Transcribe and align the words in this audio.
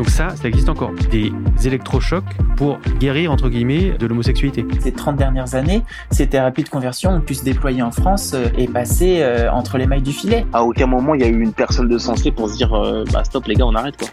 Donc 0.00 0.08
ça, 0.08 0.30
ça 0.34 0.48
existe 0.48 0.70
encore. 0.70 0.92
Des 1.10 1.30
électrochocs 1.62 2.24
pour 2.56 2.78
guérir, 2.98 3.30
entre 3.30 3.50
guillemets, 3.50 3.98
de 3.98 4.06
l'homosexualité. 4.06 4.64
Ces 4.78 4.92
30 4.92 5.16
dernières 5.16 5.54
années, 5.54 5.82
ces 6.10 6.26
thérapies 6.26 6.62
de 6.62 6.70
conversion 6.70 7.10
ont 7.10 7.20
pu 7.20 7.34
se 7.34 7.44
déployer 7.44 7.82
en 7.82 7.90
France 7.90 8.32
euh, 8.32 8.46
et 8.56 8.66
passer 8.66 9.20
euh, 9.20 9.52
entre 9.52 9.76
les 9.76 9.86
mailles 9.86 10.00
du 10.00 10.14
filet. 10.14 10.46
À 10.54 10.64
aucun 10.64 10.86
moment, 10.86 11.14
il 11.14 11.20
y 11.20 11.24
a 11.24 11.26
eu 11.26 11.42
une 11.42 11.52
personne 11.52 11.86
de 11.86 11.98
sensé 11.98 12.30
pour 12.30 12.48
se 12.48 12.56
dire 12.56 12.72
euh, 12.72 13.04
bah 13.12 13.24
stop 13.24 13.44
les 13.44 13.54
gars, 13.56 13.66
on 13.66 13.74
arrête 13.74 13.98
quoi. 13.98 14.08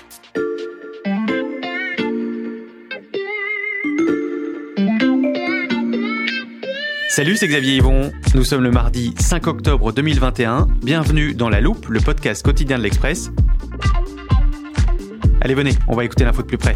Salut, 7.08 7.38
c'est 7.38 7.48
Xavier 7.48 7.78
Yvon. 7.78 8.12
Nous 8.36 8.44
sommes 8.44 8.64
le 8.64 8.72
mardi 8.72 9.16
5 9.18 9.48
octobre 9.48 9.94
2021. 9.94 10.68
Bienvenue 10.84 11.34
dans 11.34 11.48
La 11.48 11.62
Loupe, 11.62 11.88
le 11.88 12.02
podcast 12.02 12.44
quotidien 12.44 12.78
de 12.78 12.84
l'Express. 12.84 13.32
Allez, 15.42 15.54
venez, 15.54 15.72
on 15.88 15.96
va 15.96 16.04
écouter 16.04 16.24
l'info 16.24 16.42
de 16.42 16.48
plus 16.48 16.58
près. 16.58 16.76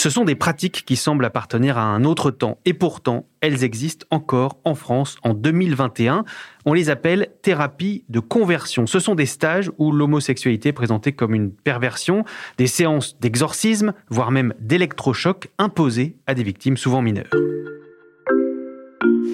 Ce 0.00 0.08
sont 0.08 0.24
des 0.24 0.34
pratiques 0.34 0.84
qui 0.86 0.96
semblent 0.96 1.26
appartenir 1.26 1.76
à 1.76 1.82
un 1.82 2.04
autre 2.04 2.30
temps 2.30 2.56
et 2.64 2.72
pourtant 2.72 3.26
elles 3.42 3.64
existent 3.64 4.06
encore 4.10 4.56
en 4.64 4.74
France 4.74 5.18
en 5.24 5.34
2021. 5.34 6.24
On 6.64 6.72
les 6.72 6.88
appelle 6.88 7.28
thérapies 7.42 8.04
de 8.08 8.18
conversion. 8.18 8.86
Ce 8.86 8.98
sont 8.98 9.14
des 9.14 9.26
stages 9.26 9.70
où 9.76 9.92
l'homosexualité 9.92 10.70
est 10.70 10.72
présentée 10.72 11.12
comme 11.12 11.34
une 11.34 11.50
perversion, 11.50 12.24
des 12.56 12.66
séances 12.66 13.18
d'exorcisme, 13.20 13.92
voire 14.08 14.30
même 14.30 14.54
d'électrochocs 14.58 15.50
imposés 15.58 16.16
à 16.26 16.32
des 16.32 16.44
victimes 16.44 16.78
souvent 16.78 17.02
mineures. 17.02 17.28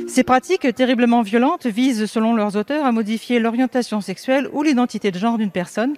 Ces 0.07 0.23
pratiques 0.23 0.75
terriblement 0.75 1.23
violentes 1.23 1.67
visent, 1.67 2.07
selon 2.07 2.35
leurs 2.35 2.57
auteurs, 2.57 2.87
à 2.87 2.93
modifier 2.93 3.41
l'orientation 3.41 4.01
sexuelle 4.01 4.49
ou 4.53 4.63
l'identité 4.63 5.11
de 5.11 5.19
genre 5.19 5.37
d'une 5.37 5.51
personne 5.51 5.95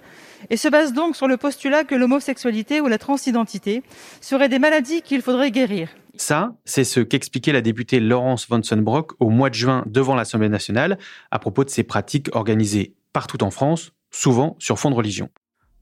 et 0.49 0.57
se 0.57 0.67
basent 0.67 0.93
donc 0.93 1.15
sur 1.15 1.27
le 1.27 1.37
postulat 1.37 1.83
que 1.83 1.95
l'homosexualité 1.95 2.81
ou 2.81 2.87
la 2.87 2.97
transidentité 2.97 3.83
seraient 4.19 4.49
des 4.49 4.59
maladies 4.59 5.01
qu'il 5.01 5.21
faudrait 5.21 5.51
guérir. 5.51 5.89
Ça, 6.15 6.55
c'est 6.65 6.83
ce 6.83 6.99
qu'expliquait 6.99 7.53
la 7.53 7.61
députée 7.61 7.99
Laurence 7.99 8.49
Vansenbrock 8.49 9.13
au 9.19 9.29
mois 9.29 9.49
de 9.49 9.55
juin 9.55 9.83
devant 9.85 10.15
l'Assemblée 10.15 10.49
nationale 10.49 10.97
à 11.31 11.39
propos 11.39 11.63
de 11.63 11.69
ces 11.69 11.83
pratiques 11.83 12.35
organisées 12.35 12.95
partout 13.13 13.43
en 13.43 13.51
France, 13.51 13.93
souvent 14.11 14.55
sur 14.59 14.79
fond 14.79 14.89
de 14.89 14.95
religion. 14.95 15.29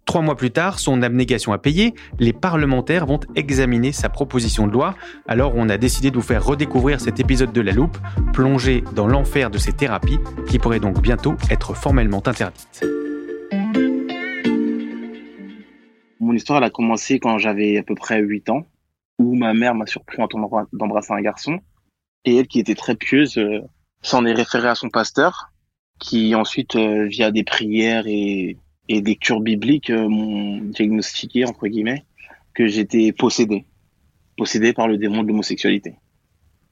Trois 0.07 0.21
mois 0.21 0.37
plus 0.37 0.51
tard, 0.51 0.79
son 0.79 1.01
abnégation 1.01 1.51
à 1.51 1.57
payer, 1.57 1.93
les 2.17 2.31
parlementaires 2.31 3.05
vont 3.05 3.19
examiner 3.35 3.91
sa 3.91 4.07
proposition 4.07 4.65
de 4.65 4.71
loi. 4.71 4.95
Alors 5.27 5.51
on 5.57 5.67
a 5.67 5.77
décidé 5.77 6.11
de 6.11 6.15
vous 6.15 6.21
faire 6.21 6.45
redécouvrir 6.45 7.01
cet 7.01 7.19
épisode 7.19 7.51
de 7.51 7.59
La 7.59 7.73
Loupe, 7.73 7.97
plongé 8.31 8.85
dans 8.95 9.05
l'enfer 9.05 9.49
de 9.49 9.57
ces 9.57 9.73
thérapies, 9.73 10.17
qui 10.47 10.59
pourraient 10.59 10.79
donc 10.79 11.01
bientôt 11.01 11.35
être 11.51 11.73
formellement 11.73 12.25
interdites. 12.25 12.85
Mon 16.21 16.31
histoire 16.31 16.63
a 16.63 16.69
commencé 16.69 17.19
quand 17.19 17.37
j'avais 17.37 17.77
à 17.77 17.83
peu 17.83 17.93
près 17.93 18.21
8 18.21 18.49
ans, 18.49 18.65
où 19.19 19.35
ma 19.35 19.53
mère 19.53 19.75
m'a 19.75 19.87
surpris 19.87 20.21
en 20.21 20.29
train 20.29 20.39
d'embrasser 20.71 21.11
un 21.11 21.21
garçon. 21.21 21.59
Et 22.23 22.37
elle, 22.37 22.47
qui 22.47 22.59
était 22.59 22.75
très 22.75 22.95
pieuse, 22.95 23.37
euh, 23.37 23.59
s'en 24.01 24.25
est 24.25 24.33
référée 24.33 24.69
à 24.69 24.75
son 24.75 24.89
pasteur, 24.89 25.51
qui 25.99 26.33
ensuite, 26.33 26.77
euh, 26.77 27.07
via 27.07 27.29
des 27.29 27.43
prières 27.43 28.05
et 28.07 28.57
et 28.89 29.01
des 29.01 29.15
cures 29.15 29.41
bibliques 29.41 29.89
euh, 29.89 30.07
m'ont 30.07 30.57
diagnostiqué, 30.57 31.45
entre 31.45 31.67
guillemets, 31.67 32.05
que 32.53 32.67
j'étais 32.67 33.11
possédé. 33.11 33.65
Possédé 34.37 34.73
par 34.73 34.87
le 34.87 34.97
démon 34.97 35.23
de 35.23 35.27
l'homosexualité. 35.27 35.95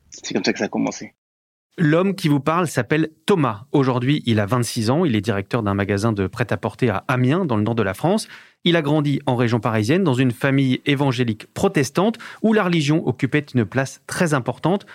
C'est 0.10 0.34
comme 0.34 0.44
ça 0.44 0.54
que 0.54 0.60
ça 0.60 0.66
a 0.66 0.70
commencé. 0.70 1.14
L'homme 1.78 2.16
qui 2.16 2.30
vous 2.30 2.40
parle 2.40 2.68
s'appelle 2.68 3.10
Thomas. 3.26 3.66
Aujourd'hui, 3.74 4.24
il 4.26 4.40
a 4.40 4.46
26 4.46 4.90
ans. 4.92 5.04
Il 5.04 5.14
est 5.16 5.22
directeur 5.22 5.62
d'un 5.62 5.74
magasin 5.74 6.14
de 6.14 6.26
prêt-à-porter 6.26 6.90
à 6.90 7.04
Amiens, 7.10 7.44
dans 7.44 7.58
le 7.58 7.64
nord 7.64 7.76
de 7.76 7.84
la 7.84 7.94
France. 7.94 8.30
Il 8.64 8.78
a 8.78 8.82
grandi 8.82 9.20
en 9.26 9.36
région 9.36 9.60
parisienne, 9.60 10.04
dans 10.04 10.14
une 10.14 10.32
famille 10.32 10.82
évangélique 10.86 11.48
protestante, 11.54 12.18
où 12.42 12.54
la 12.54 12.64
religion 12.64 13.06
occupait 13.06 13.46
une 13.54 13.66
place 13.66 14.02
très 14.08 14.34
importante. 14.34 14.86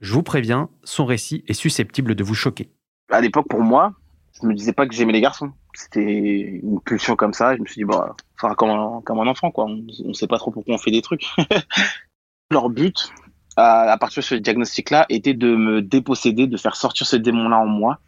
Je 0.00 0.12
vous 0.12 0.24
préviens, 0.24 0.70
son 0.82 1.04
récit 1.04 1.44
est 1.46 1.52
susceptible 1.52 2.16
de 2.16 2.24
vous 2.24 2.34
choquer. 2.34 2.68
À 3.10 3.20
l'époque, 3.20 3.46
pour 3.48 3.60
moi, 3.60 3.92
je 4.40 4.46
me 4.48 4.54
disais 4.54 4.72
pas 4.72 4.88
que 4.88 4.94
j'aimais 4.94 5.12
les 5.12 5.20
garçons 5.20 5.52
c'était 5.74 6.60
une 6.62 6.80
pulsion 6.80 7.16
comme 7.16 7.32
ça. 7.32 7.56
Je 7.56 7.60
me 7.60 7.66
suis 7.66 7.80
dit, 7.80 7.84
bah, 7.84 8.14
enfin, 8.36 8.54
comme 8.54 9.02
comme 9.02 9.18
un 9.18 9.26
enfant, 9.26 9.50
quoi. 9.50 9.64
On, 9.66 9.84
ne 10.04 10.12
sait 10.12 10.26
pas 10.26 10.38
trop 10.38 10.50
pourquoi 10.50 10.74
on 10.74 10.78
fait 10.78 10.90
des 10.90 11.02
trucs. 11.02 11.26
Leur 12.50 12.70
but, 12.70 13.12
à, 13.56 13.96
partir 13.98 14.22
de 14.22 14.26
ce 14.26 14.34
diagnostic-là, 14.36 15.06
était 15.08 15.34
de 15.34 15.54
me 15.54 15.82
déposséder, 15.82 16.46
de 16.46 16.56
faire 16.56 16.76
sortir 16.76 17.06
ce 17.06 17.16
démon-là 17.16 17.58
en 17.58 17.66
moi. 17.66 17.98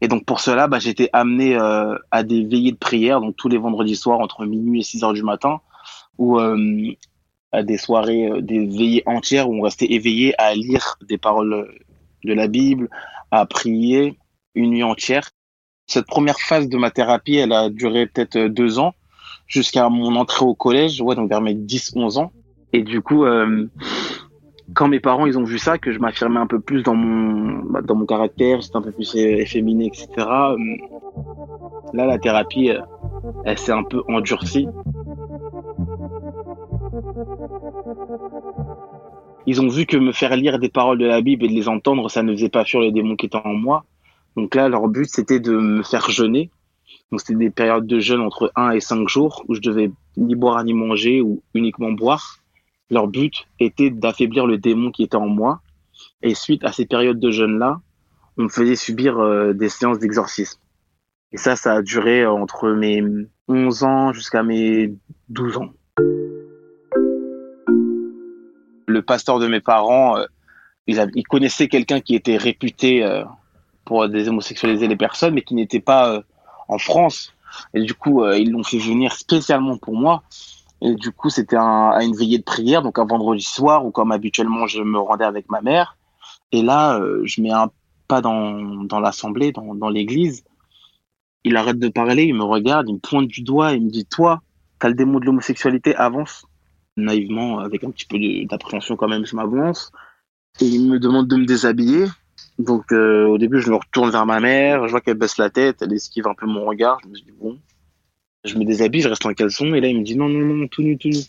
Et 0.00 0.08
donc, 0.08 0.24
pour 0.24 0.40
cela, 0.40 0.68
bah, 0.68 0.78
j'étais 0.78 1.10
amené 1.12 1.56
euh, 1.56 1.96
à 2.10 2.22
des 2.22 2.44
veillées 2.44 2.72
de 2.72 2.76
prière, 2.76 3.20
donc 3.20 3.36
tous 3.36 3.48
les 3.48 3.58
vendredis 3.58 3.96
soirs, 3.96 4.20
entre 4.20 4.46
minuit 4.46 4.80
et 4.80 4.82
6 4.82 5.04
heures 5.04 5.12
du 5.12 5.22
matin, 5.22 5.60
ou 6.18 6.38
euh, 6.38 6.92
à 7.52 7.62
des 7.62 7.78
soirées, 7.78 8.30
euh, 8.30 8.40
des 8.40 8.66
veillées 8.66 9.02
entières 9.06 9.48
où 9.48 9.58
on 9.58 9.62
restait 9.62 9.92
éveillé 9.92 10.34
à 10.40 10.54
lire 10.54 10.96
des 11.08 11.18
paroles 11.18 11.72
de 12.24 12.32
la 12.32 12.48
Bible, 12.48 12.88
à 13.30 13.46
prier 13.46 14.18
une 14.54 14.70
nuit 14.70 14.82
entière 14.82 15.30
cette 15.92 16.06
première 16.06 16.40
phase 16.40 16.68
de 16.68 16.78
ma 16.78 16.90
thérapie, 16.90 17.36
elle 17.36 17.52
a 17.52 17.68
duré 17.68 18.06
peut-être 18.06 18.36
euh, 18.36 18.48
deux 18.48 18.78
ans, 18.78 18.94
jusqu'à 19.46 19.88
mon 19.88 20.16
entrée 20.16 20.44
au 20.44 20.54
collège, 20.54 21.00
ouais, 21.02 21.14
donc 21.14 21.28
vers 21.28 21.42
mes 21.42 21.54
10-11 21.54 22.18
ans. 22.18 22.32
Et 22.72 22.82
du 22.82 23.02
coup, 23.02 23.24
euh, 23.24 23.66
quand 24.72 24.88
mes 24.88 25.00
parents 25.00 25.26
ils 25.26 25.38
ont 25.38 25.44
vu 25.44 25.58
ça, 25.58 25.76
que 25.76 25.92
je 25.92 25.98
m'affirmais 25.98 26.40
un 26.40 26.46
peu 26.46 26.60
plus 26.60 26.82
dans 26.82 26.94
mon 26.94 27.62
bah, 27.70 27.82
dans 27.82 27.94
mon 27.94 28.06
caractère, 28.06 28.62
j'étais 28.62 28.76
un 28.76 28.80
peu 28.80 28.92
plus 28.92 29.14
efféminé, 29.14 29.86
etc. 29.86 30.08
Euh, 30.16 30.56
là, 31.92 32.06
la 32.06 32.18
thérapie, 32.18 32.70
elle 33.44 33.58
s'est 33.58 33.72
un 33.72 33.84
peu 33.84 34.02
endurcie. 34.08 34.66
Ils 39.44 39.60
ont 39.60 39.68
vu 39.68 39.84
que 39.84 39.98
me 39.98 40.12
faire 40.12 40.34
lire 40.36 40.58
des 40.58 40.70
paroles 40.70 40.98
de 40.98 41.04
la 41.04 41.20
Bible 41.20 41.44
et 41.44 41.48
de 41.48 41.52
les 41.52 41.68
entendre, 41.68 42.08
ça 42.10 42.22
ne 42.22 42.32
faisait 42.32 42.48
pas 42.48 42.64
fuir 42.64 42.80
les 42.80 42.92
démons 42.92 43.16
qui 43.16 43.26
étaient 43.26 43.36
en 43.44 43.52
moi. 43.52 43.84
Donc 44.36 44.54
là, 44.54 44.68
leur 44.68 44.88
but, 44.88 45.08
c'était 45.08 45.40
de 45.40 45.52
me 45.52 45.82
faire 45.82 46.10
jeûner. 46.10 46.50
Donc 47.10 47.20
c'était 47.20 47.34
des 47.34 47.50
périodes 47.50 47.86
de 47.86 48.00
jeûne 48.00 48.20
entre 48.20 48.50
1 48.56 48.70
et 48.70 48.80
5 48.80 49.08
jours 49.08 49.44
où 49.48 49.54
je 49.54 49.60
devais 49.60 49.90
ni 50.16 50.34
boire 50.34 50.62
ni 50.64 50.72
manger 50.72 51.20
ou 51.20 51.42
uniquement 51.54 51.92
boire. 51.92 52.38
Leur 52.90 53.08
but 53.08 53.46
était 53.60 53.90
d'affaiblir 53.90 54.46
le 54.46 54.58
démon 54.58 54.90
qui 54.90 55.02
était 55.02 55.16
en 55.16 55.28
moi. 55.28 55.60
Et 56.22 56.34
suite 56.34 56.64
à 56.64 56.72
ces 56.72 56.86
périodes 56.86 57.20
de 57.20 57.30
jeûne-là, 57.30 57.80
on 58.38 58.44
me 58.44 58.48
faisait 58.48 58.76
subir 58.76 59.18
euh, 59.18 59.52
des 59.52 59.68
séances 59.68 59.98
d'exorcisme. 59.98 60.60
Et 61.32 61.36
ça, 61.36 61.56
ça 61.56 61.74
a 61.74 61.82
duré 61.82 62.26
entre 62.26 62.70
mes 62.70 63.02
11 63.48 63.84
ans 63.84 64.12
jusqu'à 64.12 64.42
mes 64.42 64.94
12 65.28 65.56
ans. 65.58 65.72
Le 68.86 69.00
pasteur 69.00 69.38
de 69.38 69.46
mes 69.46 69.60
parents, 69.60 70.18
euh, 70.18 70.26
il, 70.86 71.26
connaissait 71.28 71.68
quelqu'un 71.68 72.00
qui 72.00 72.14
était 72.14 72.36
réputé 72.36 73.04
euh, 73.04 73.24
pour 73.84 74.08
déshomosexualiser 74.08 74.88
les 74.88 74.96
personnes, 74.96 75.34
mais 75.34 75.42
qui 75.42 75.54
n'étaient 75.54 75.80
pas 75.80 76.10
euh, 76.10 76.22
en 76.68 76.78
France. 76.78 77.32
Et 77.74 77.82
du 77.82 77.94
coup, 77.94 78.22
euh, 78.22 78.38
ils 78.38 78.50
l'ont 78.50 78.62
fait 78.62 78.78
venir 78.78 79.12
spécialement 79.12 79.76
pour 79.76 79.94
moi. 79.94 80.22
Et 80.80 80.94
du 80.94 81.12
coup, 81.12 81.30
c'était 81.30 81.56
à 81.56 81.98
une 82.02 82.16
veillée 82.16 82.38
de 82.38 82.44
prière, 82.44 82.82
donc 82.82 82.98
un 82.98 83.04
vendredi 83.04 83.44
soir, 83.44 83.84
où 83.86 83.90
comme 83.90 84.10
habituellement, 84.10 84.66
je 84.66 84.82
me 84.82 84.98
rendais 84.98 85.24
avec 85.24 85.48
ma 85.50 85.60
mère. 85.60 85.96
Et 86.50 86.62
là, 86.62 86.98
euh, 86.98 87.22
je 87.24 87.40
mets 87.40 87.52
un 87.52 87.70
pas 88.08 88.20
dans, 88.20 88.84
dans 88.84 89.00
l'assemblée, 89.00 89.52
dans, 89.52 89.74
dans 89.74 89.88
l'église. 89.88 90.44
Il 91.44 91.56
arrête 91.56 91.78
de 91.78 91.88
parler, 91.88 92.24
il 92.24 92.34
me 92.34 92.44
regarde, 92.44 92.88
il 92.88 92.94
me 92.94 92.98
pointe 92.98 93.28
du 93.28 93.42
doigt, 93.42 93.72
il 93.72 93.84
me 93.84 93.90
dit, 93.90 94.06
toi, 94.06 94.42
t'as 94.78 94.88
le 94.88 94.94
démon 94.94 95.20
de 95.20 95.24
l'homosexualité, 95.24 95.94
avance. 95.94 96.46
Naïvement, 96.96 97.60
avec 97.60 97.84
un 97.84 97.90
petit 97.90 98.04
peu 98.04 98.18
d'appréhension 98.46 98.96
quand 98.96 99.08
même, 99.08 99.24
je 99.24 99.34
m'avance. 99.34 99.92
Et 100.60 100.66
il 100.66 100.88
me 100.90 100.98
demande 100.98 101.28
de 101.28 101.36
me 101.36 101.46
déshabiller. 101.46 102.06
Donc 102.58 102.92
euh, 102.92 103.26
au 103.26 103.38
début, 103.38 103.60
je 103.60 103.70
me 103.70 103.76
retourne 103.76 104.10
vers 104.10 104.26
ma 104.26 104.40
mère, 104.40 104.86
je 104.86 104.90
vois 104.90 105.00
qu'elle 105.00 105.16
baisse 105.16 105.38
la 105.38 105.50
tête, 105.50 105.78
elle 105.80 105.92
esquive 105.92 106.26
un 106.26 106.34
peu 106.34 106.46
mon 106.46 106.64
regard. 106.64 106.98
Je 107.02 107.08
me 107.08 107.14
dis 107.14 107.32
bon, 107.40 107.58
je 108.44 108.56
me 108.56 108.64
déshabille, 108.64 109.00
je 109.00 109.08
reste 109.08 109.24
en 109.26 109.32
caleçon 109.32 109.74
et 109.74 109.80
là 109.80 109.88
il 109.88 109.98
me 109.98 110.04
dit 110.04 110.16
non 110.16 110.28
non 110.28 110.54
non 110.54 110.68
tout 110.68 110.82
nu 110.82 110.98
tout 110.98 111.08
nu. 111.08 111.20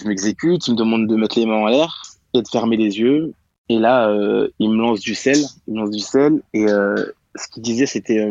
Je 0.00 0.06
m'exécute, 0.06 0.66
il 0.68 0.72
me 0.72 0.76
demande 0.76 1.06
de 1.06 1.16
mettre 1.16 1.38
les 1.38 1.46
mains 1.46 1.56
en 1.56 1.66
l'air 1.66 2.02
et 2.34 2.42
de 2.42 2.48
fermer 2.48 2.76
les 2.76 2.98
yeux. 2.98 3.34
Et 3.68 3.78
là, 3.78 4.08
euh, 4.08 4.48
il 4.58 4.70
me 4.70 4.76
lance 4.78 5.00
du 5.00 5.14
sel, 5.14 5.38
il 5.66 5.74
me 5.74 5.80
lance 5.80 5.90
du 5.90 6.00
sel 6.00 6.40
et 6.54 6.66
euh, 6.68 6.94
ce 7.34 7.48
qu'il 7.48 7.62
disait 7.62 7.86
c'était 7.86 8.30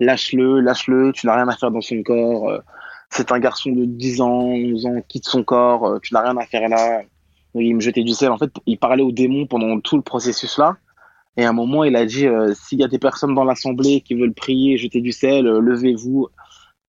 lâche-le, 0.00 0.60
lâche-le, 0.60 1.12
tu 1.12 1.26
n'as 1.26 1.34
rien 1.34 1.48
à 1.48 1.56
faire 1.56 1.70
dans 1.70 1.80
son 1.80 2.02
corps. 2.02 2.62
c'est 3.10 3.30
un 3.32 3.38
garçon 3.38 3.72
de 3.72 3.84
10 3.84 4.20
ans, 4.22 4.44
11 4.44 4.86
ans, 4.86 5.02
quitte 5.08 5.26
son 5.26 5.42
corps, 5.42 6.00
tu 6.02 6.14
n'as 6.14 6.22
rien 6.22 6.36
à 6.36 6.46
faire 6.46 6.68
là. 6.68 7.02
il 7.54 7.74
me 7.74 7.80
jetait 7.80 8.04
du 8.04 8.12
sel. 8.12 8.30
En 8.30 8.38
fait, 8.38 8.50
il 8.66 8.78
parlait 8.78 9.02
au 9.02 9.12
démon 9.12 9.46
pendant 9.46 9.78
tout 9.80 9.96
le 9.96 10.02
processus 10.02 10.56
là. 10.56 10.78
Et 11.38 11.44
à 11.44 11.50
un 11.50 11.52
moment, 11.52 11.84
il 11.84 11.94
a 11.94 12.04
dit 12.04 12.26
euh, 12.26 12.52
s'il 12.52 12.80
y 12.80 12.84
a 12.84 12.88
des 12.88 12.98
personnes 12.98 13.32
dans 13.32 13.44
l'assemblée 13.44 14.00
qui 14.00 14.14
veulent 14.14 14.34
prier, 14.34 14.76
jeter 14.76 15.00
du 15.00 15.12
sel, 15.12 15.46
euh, 15.46 15.60
levez-vous. 15.60 16.26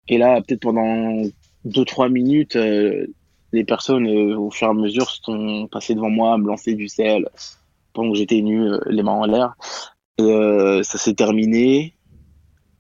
Et 0.09 0.17
là, 0.17 0.41
peut-être 0.41 0.63
pendant 0.63 1.23
deux 1.67 1.85
trois 1.85 2.09
minutes, 2.09 2.57
euh, 2.57 3.07
les 3.53 3.65
personnes, 3.65 4.09
au 4.09 4.51
fur 4.51 4.69
et 4.69 4.71
à 4.71 4.73
mesure, 4.73 5.11
sont 5.11 5.69
passées 5.71 5.95
devant 5.95 6.09
moi, 6.09 6.39
me 6.39 6.47
lancer 6.47 6.75
du 6.75 6.89
sel 6.89 7.29
pendant 7.93 8.13
que 8.13 8.17
j'étais 8.17 8.41
nu, 8.41 8.71
les 8.87 9.03
mains 9.03 9.13
en 9.13 9.27
l'air. 9.27 9.55
Et 10.19 10.83
ça 10.83 10.99
s'est 10.99 11.15
terminé. 11.15 11.95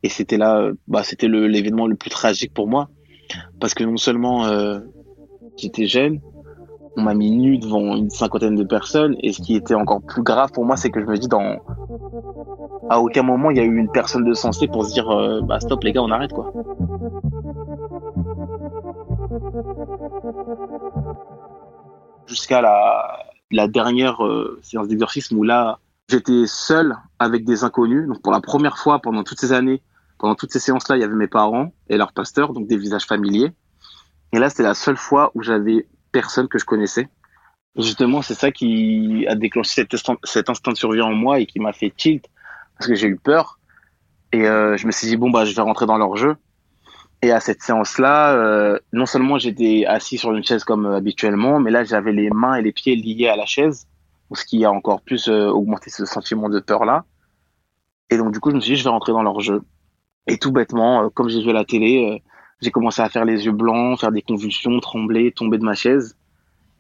Et 0.03 0.09
c'était 0.09 0.37
là, 0.37 0.70
bah, 0.87 1.03
c'était 1.03 1.29
l'événement 1.29 1.87
le, 1.87 1.97
plus 1.97 2.11
tragique 2.11 2.53
pour 2.53 2.69
moi. 2.69 2.88
parce 3.61 3.75
que 3.75 3.85
non 3.85 3.97
seulement 3.97 4.47
j'étais 5.56 5.87
jeune, 5.87 6.20
on 6.96 7.02
m'a 7.02 7.14
mis 7.14 7.31
nu 7.31 7.58
devant 7.58 7.96
une 7.96 8.11
cinquantaine 8.11 8.56
de 8.56 8.64
personnes, 8.64 9.17
et 9.20 9.32
ce 9.32 9.43
qui 9.43 9.55
était 9.55 9.75
encore 9.75 10.02
plus 10.02 10.23
grave 10.23 10.50
pour 10.52 10.64
moi, 10.64 10.76
c'est 10.76 10.90
que 10.90 11.00
je 11.00 11.06
me 11.06 11.17
dis 11.17 11.29
dans 11.29 11.58
à 12.90 13.00
aucun 13.00 13.23
moment 13.23 13.50
il 13.50 13.56
y 13.56 13.61
a 13.61 13.64
eu 13.64 13.76
une 13.76 13.90
personne 13.90 14.25
de 14.25 14.35
sensé 14.35 14.67
pour 14.67 14.87
se 14.87 14.93
dire 14.93 15.11
euh, 15.11 15.40
bah 15.43 15.61
stop 15.61 15.82
les 15.85 15.93
gars 15.93 16.02
on 16.02 16.11
arrête 16.11 16.32
quoi. 16.32 16.52
Jusqu'à 22.26 22.61
la, 22.61 23.69
dernière 23.69 24.25
euh, 24.25 24.58
séance 24.62 24.88
d'exorcisme 24.88 25.38
où 25.38 25.43
là 25.43 25.79
j'étais 26.08 26.44
seul 26.46 26.96
avec 27.19 27.44
des 27.44 27.64
inconnus. 27.64 28.06
Donc 28.06 28.23
pour 28.23 28.32
la 28.32 28.41
première 28.41 28.79
fois 28.79 29.00
pendant 29.00 29.23
toutes 29.23 29.41
ces 29.41 29.52
années, 29.52 29.82
pendant 30.19 30.34
toutes 30.34 30.52
ces 30.52 30.58
séances 30.58 30.88
là, 30.88 30.96
il 30.96 31.00
y 31.00 31.05
avait 31.05 31.14
mes 31.14 31.29
parents 31.29 31.73
et 31.88 31.96
leur 31.96 32.12
pasteur, 32.12 32.52
donc 32.52 32.67
des 32.67 32.76
visages 32.76 33.06
familiers. 33.06 33.52
Et 34.32 34.38
là 34.38 34.50
c'était 34.50 34.62
la 34.62 34.75
seule 34.75 34.96
fois 34.96 35.31
où 35.34 35.43
j'avais 35.43 35.87
personne 36.12 36.49
que 36.49 36.58
je 36.58 36.64
connaissais. 36.64 37.08
justement 37.76 38.22
c'est 38.22 38.34
ça 38.34 38.50
qui 38.50 39.26
a 39.28 39.34
déclenché 39.34 39.87
cet 40.25 40.50
instinct, 40.50 40.72
de 40.72 40.76
survie 40.76 41.00
en 41.00 41.12
moi 41.12 41.40
et 41.40 41.46
qui 41.46 41.60
m'a 41.60 41.72
fait 41.72 41.93
tilt 41.96 42.25
parce 42.78 42.88
que 42.88 42.94
j'ai 42.94 43.08
eu 43.08 43.16
peur. 43.16 43.58
Et 44.32 44.46
euh, 44.46 44.76
je 44.76 44.87
me 44.87 44.93
suis 44.93 45.08
dit, 45.08 45.16
bon, 45.16 45.31
bah, 45.31 45.44
je 45.44 45.55
vais 45.55 45.62
rentrer 45.62 45.87
dans 45.87 45.99
leur 45.99 46.16
jeu. 46.16 46.37
Et 47.22 47.32
à 47.32 47.40
cette 47.40 47.62
séance-là, 47.62 48.34
euh, 48.34 48.78
non 48.93 49.06
seulement 49.06 49.38
j'étais 49.38 49.84
assis 49.87 50.19
sur 50.19 50.32
une 50.32 50.44
chaise 50.44 50.62
comme 50.62 50.87
euh, 50.87 50.96
habituellement, 50.96 51.58
mais 51.58 51.70
là, 51.70 51.82
j'avais 51.82 52.12
les 52.12 52.31
mains 52.31 52.55
et 52.55 52.62
les 52.62 52.72
pieds 52.72 52.94
liés 52.94 53.28
à 53.28 53.34
la 53.34 53.46
chaise, 53.46 53.88
ce 54.32 54.44
qui 54.44 54.64
a 54.64 54.70
encore 54.70 55.00
plus 55.00 55.28
augmenté 55.28 55.90
ce 55.90 56.05
sentiment 56.05 56.49
de 56.49 56.60
peur-là. 56.60 57.05
Et 58.10 58.16
donc, 58.16 58.32
du 58.32 58.40
coup, 58.40 58.50
je 58.50 58.56
me 58.56 58.60
suis 58.60 58.75
dit, 58.75 58.76
je 58.76 58.84
vais 58.84 58.90
rentrer 58.90 59.12
dans 59.12 59.22
leur 59.22 59.40
jeu. 59.40 59.62
Et 60.26 60.38
tout 60.38 60.52
bêtement, 60.52 61.10
comme 61.10 61.28
j'ai 61.28 61.43
vu 61.43 61.52
la 61.52 61.64
télé, 61.64 62.22
j'ai 62.60 62.70
commencé 62.70 63.00
à 63.02 63.08
faire 63.08 63.25
les 63.25 63.46
yeux 63.46 63.52
blancs, 63.52 64.00
faire 64.00 64.12
des 64.12 64.22
convulsions, 64.22 64.81
trembler, 64.81 65.32
tomber 65.32 65.58
de 65.58 65.64
ma 65.64 65.75
chaise. 65.75 66.16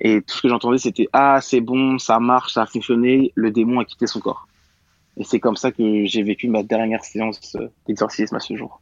Et 0.00 0.22
tout 0.22 0.36
ce 0.36 0.42
que 0.42 0.48
j'entendais, 0.48 0.78
c'était, 0.78 1.08
ah, 1.12 1.40
c'est 1.40 1.60
bon, 1.60 1.98
ça 1.98 2.18
marche, 2.20 2.52
ça 2.54 2.62
a 2.62 2.66
fonctionné, 2.66 3.32
le 3.34 3.50
démon 3.50 3.80
a 3.80 3.84
quitté 3.84 4.06
son 4.06 4.20
corps. 4.20 4.46
Et 5.16 5.24
c'est 5.24 5.40
comme 5.40 5.56
ça 5.56 5.72
que 5.72 6.04
j'ai 6.04 6.22
vécu 6.22 6.48
ma 6.48 6.62
dernière 6.62 7.04
séance 7.04 7.56
euh, 7.56 7.68
d'exorcisme 7.86 8.36
à 8.36 8.40
ce 8.40 8.54
jour. 8.56 8.80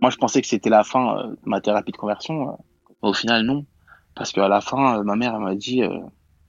Moi, 0.00 0.10
je 0.10 0.16
pensais 0.16 0.40
que 0.40 0.46
c'était 0.46 0.70
la 0.70 0.84
fin 0.84 1.18
euh, 1.18 1.26
de 1.30 1.38
ma 1.44 1.60
thérapie 1.60 1.90
de 1.90 1.96
conversion. 1.96 2.50
euh. 2.50 2.52
Au 3.02 3.12
final, 3.12 3.44
non. 3.44 3.66
Parce 4.14 4.32
qu'à 4.32 4.48
la 4.48 4.60
fin, 4.60 5.02
ma 5.02 5.16
mère 5.16 5.38
m'a 5.40 5.54
dit 5.54 5.82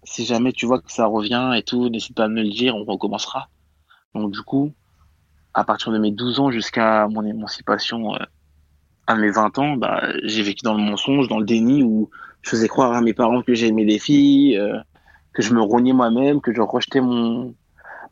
si 0.03 0.23
jamais 0.25 0.53
tu 0.53 0.65
vois 0.65 0.79
que 0.79 0.89
ça 0.89 1.05
revient 1.05 1.51
et 1.57 1.63
tout, 1.63 1.89
n'hésite 1.89 2.15
pas 2.15 2.25
à 2.25 2.27
me 2.29 2.41
le 2.41 2.49
dire, 2.49 2.75
on 2.75 2.85
recommencera. 2.85 3.49
Donc, 4.15 4.31
du 4.31 4.41
coup, 4.41 4.73
à 5.57 5.63
partir 5.63 5.92
de 5.92 5.98
mes 5.98 6.12
12 6.12 6.39
ans 6.39 6.51
jusqu'à 6.51 7.07
mon 7.07 7.25
émancipation 7.25 8.13
euh, 8.13 8.19
à 9.07 9.15
mes 9.15 9.31
20 9.31 9.57
ans, 9.57 9.75
bah, 9.75 10.04
j'ai 10.24 10.44
vécu 10.44 10.62
dans 10.63 10.75
le 10.75 10.83
mensonge, 10.83 11.27
dans 11.30 11.39
le 11.39 11.45
déni 11.45 11.81
où 11.81 12.12
je 12.44 12.51
faisais 12.51 12.68
croire 12.68 12.94
à 12.94 13.01
mes 13.01 13.15
parents 13.15 13.42
que 13.42 13.56
j'aimais 13.56 13.83
les 13.83 13.98
filles, 13.98 14.56
euh, 14.56 14.77
que 15.33 15.42
je 15.42 15.56
me 15.56 15.62
rognais 15.62 15.94
moi-même, 15.94 16.42
que 16.42 16.54
je 16.54 16.62
rejetais 16.62 17.01
mon, 17.01 17.56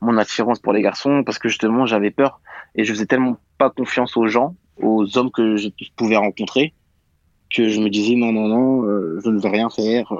mon 0.01 0.17
attirance 0.17 0.57
pour 0.57 0.73
les 0.73 0.81
garçons 0.81 1.23
parce 1.23 1.37
que 1.37 1.47
justement 1.47 1.85
j'avais 1.85 2.09
peur 2.09 2.41
et 2.73 2.83
je 2.83 2.91
faisais 2.91 3.05
tellement 3.05 3.37
pas 3.59 3.69
confiance 3.69 4.17
aux 4.17 4.25
gens, 4.25 4.55
aux 4.81 5.15
hommes 5.15 5.29
que 5.29 5.55
je 5.55 5.69
pouvais 5.95 6.17
rencontrer 6.17 6.73
que 7.51 7.69
je 7.69 7.79
me 7.79 7.91
disais 7.91 8.15
non 8.15 8.31
non 8.31 8.47
non, 8.47 8.83
euh, 8.85 9.19
je 9.23 9.29
ne 9.29 9.39
veux 9.39 9.49
rien 9.49 9.69
faire. 9.69 10.11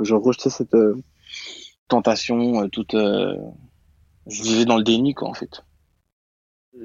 Je 0.00 0.12
rejetais 0.16 0.50
cette 0.50 0.76
tentation 1.86 2.68
toute. 2.68 2.96
je 2.96 4.42
vivais 4.42 4.64
dans 4.64 4.76
le 4.76 4.82
déni 4.82 5.14
quoi 5.14 5.28
en 5.28 5.34
fait. 5.34 5.62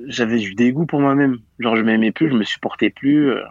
J'avais 0.08 0.38
du 0.38 0.56
dégoût 0.56 0.86
pour 0.86 1.00
moi-même. 1.00 1.40
Genre 1.60 1.76
je 1.76 1.82
m'aimais 1.82 2.12
plus, 2.12 2.30
je 2.30 2.36
me 2.36 2.44
supportais 2.44 2.90
plus. 2.90 3.32
euh. 3.32 3.44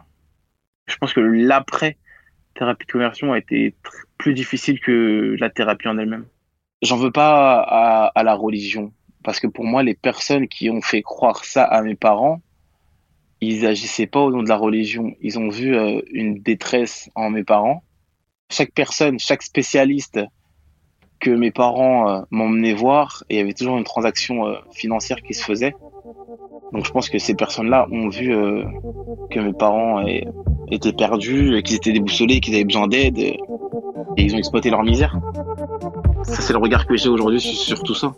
Je 0.87 0.97
pense 0.97 1.13
que 1.13 1.21
l'après 1.21 1.97
thérapie 2.55 2.87
de 2.87 2.93
conversion 2.93 3.33
a 3.33 3.39
été 3.39 3.75
plus 4.17 4.35
difficile 4.35 4.81
que 4.81 5.37
la 5.39 5.51
thérapie 5.51 5.89
en 5.89 5.99
elle-même. 5.99 6.27
J'en 6.83 6.97
veux 6.97 7.13
pas 7.13 7.61
à, 7.61 8.07
à 8.15 8.23
la 8.23 8.35
religion 8.35 8.93
parce 9.23 9.41
que 9.41 9.47
pour 9.47 9.65
moi 9.65 9.83
les 9.83 9.95
personnes 9.95 10.49
qui 10.49 10.71
ont 10.71 10.81
fait 10.81 11.03
croire 11.03 11.45
ça 11.45 11.65
à 11.65 11.83
mes 11.83 11.97
parents 11.97 12.41
ils 13.41 13.67
agissaient 13.67 14.07
pas 14.07 14.21
au 14.21 14.31
nom 14.31 14.43
de 14.43 14.49
la 14.49 14.57
religion. 14.57 15.15
Ils 15.21 15.39
ont 15.39 15.49
vu 15.49 15.77
euh, 15.77 16.01
une 16.11 16.43
détresse 16.43 17.09
en 17.15 17.31
mes 17.31 17.45
parents. 17.45 17.85
Chaque 18.51 18.73
personne, 18.73 19.19
chaque 19.19 19.43
spécialiste 19.43 20.21
que 21.21 21.31
mes 21.31 21.51
parents 21.51 22.09
euh, 22.09 22.21
m'emmenaient 22.31 22.75
voir, 22.75 23.25
et 23.29 23.37
il 23.37 23.39
y 23.39 23.41
avait 23.41 23.55
toujours 23.55 23.79
une 23.79 23.85
transaction 23.85 24.47
euh, 24.47 24.55
financière 24.73 25.23
qui 25.23 25.35
se 25.35 25.45
faisait. 25.45 25.75
Donc 26.73 26.85
je 26.85 26.91
pense 26.91 27.09
que 27.09 27.19
ces 27.19 27.35
personnes-là 27.35 27.87
ont 27.91 28.09
vu 28.09 28.35
euh, 28.35 28.65
que 29.31 29.41
mes 29.41 29.53
parents 29.53 30.05
étaient 30.71 30.93
perdus, 30.93 31.57
et 31.57 31.63
qu'ils 31.63 31.77
étaient 31.77 31.93
déboussolés, 31.93 32.41
qu'ils 32.41 32.55
avaient 32.55 32.65
besoin 32.65 32.89
d'aide, 32.89 33.19
et, 33.19 33.39
et 34.17 34.23
ils 34.23 34.35
ont 34.35 34.39
exploité 34.39 34.71
leur 34.71 34.83
misère. 34.83 35.19
Ça, 36.25 36.43
c'est 36.43 36.53
le 36.53 36.59
regard 36.59 36.87
que 36.87 36.97
j'ai 36.97 37.09
aujourd'hui 37.09 37.41
sur, 37.41 37.55
sur 37.55 37.83
tout 37.83 37.95
ça. 37.95 38.15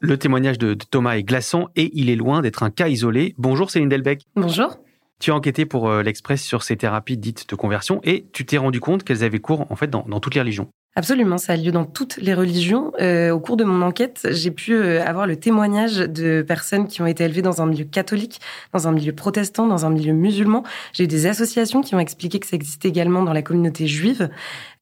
Le 0.00 0.18
témoignage 0.18 0.58
de, 0.58 0.74
de 0.74 0.84
Thomas 0.84 1.16
est 1.16 1.22
glaçant 1.22 1.68
et 1.76 1.90
il 1.94 2.10
est 2.10 2.16
loin 2.16 2.42
d'être 2.42 2.62
un 2.62 2.70
cas 2.70 2.88
isolé. 2.88 3.34
Bonjour 3.38 3.70
Céline 3.70 3.88
Delbecq. 3.88 4.20
Bonjour. 4.36 4.76
Tu 5.18 5.30
as 5.30 5.34
enquêté 5.34 5.64
pour 5.64 5.88
euh, 5.88 6.02
l'Express 6.02 6.42
sur 6.42 6.62
ces 6.62 6.76
thérapies 6.76 7.16
dites 7.16 7.48
de 7.48 7.56
conversion 7.56 8.00
et 8.04 8.26
tu 8.32 8.44
t'es 8.44 8.58
rendu 8.58 8.80
compte 8.80 9.02
qu'elles 9.02 9.24
avaient 9.24 9.38
cours 9.38 9.64
en 9.70 9.76
fait 9.76 9.88
dans, 9.88 10.04
dans 10.06 10.20
toutes 10.20 10.34
les 10.34 10.42
religions. 10.42 10.68
Absolument, 10.96 11.38
ça 11.38 11.54
a 11.54 11.56
lieu 11.56 11.72
dans 11.72 11.84
toutes 11.84 12.18
les 12.18 12.34
religions. 12.34 12.92
Euh, 13.00 13.32
au 13.32 13.40
cours 13.40 13.56
de 13.56 13.64
mon 13.64 13.82
enquête, 13.82 14.28
j'ai 14.30 14.52
pu 14.52 14.74
euh, 14.74 15.04
avoir 15.04 15.26
le 15.26 15.34
témoignage 15.34 15.96
de 15.96 16.42
personnes 16.42 16.86
qui 16.86 17.02
ont 17.02 17.06
été 17.06 17.24
élevées 17.24 17.42
dans 17.42 17.60
un 17.60 17.66
milieu 17.66 17.84
catholique, 17.84 18.40
dans 18.72 18.86
un 18.86 18.92
milieu 18.92 19.12
protestant, 19.12 19.66
dans 19.66 19.84
un 19.86 19.90
milieu 19.90 20.12
musulman. 20.12 20.62
J'ai 20.92 21.04
eu 21.04 21.08
des 21.08 21.26
associations 21.26 21.80
qui 21.80 21.96
ont 21.96 21.98
expliqué 21.98 22.38
que 22.38 22.46
ça 22.46 22.54
existait 22.54 22.88
également 22.88 23.24
dans 23.24 23.32
la 23.32 23.42
communauté 23.42 23.88
juive. 23.88 24.30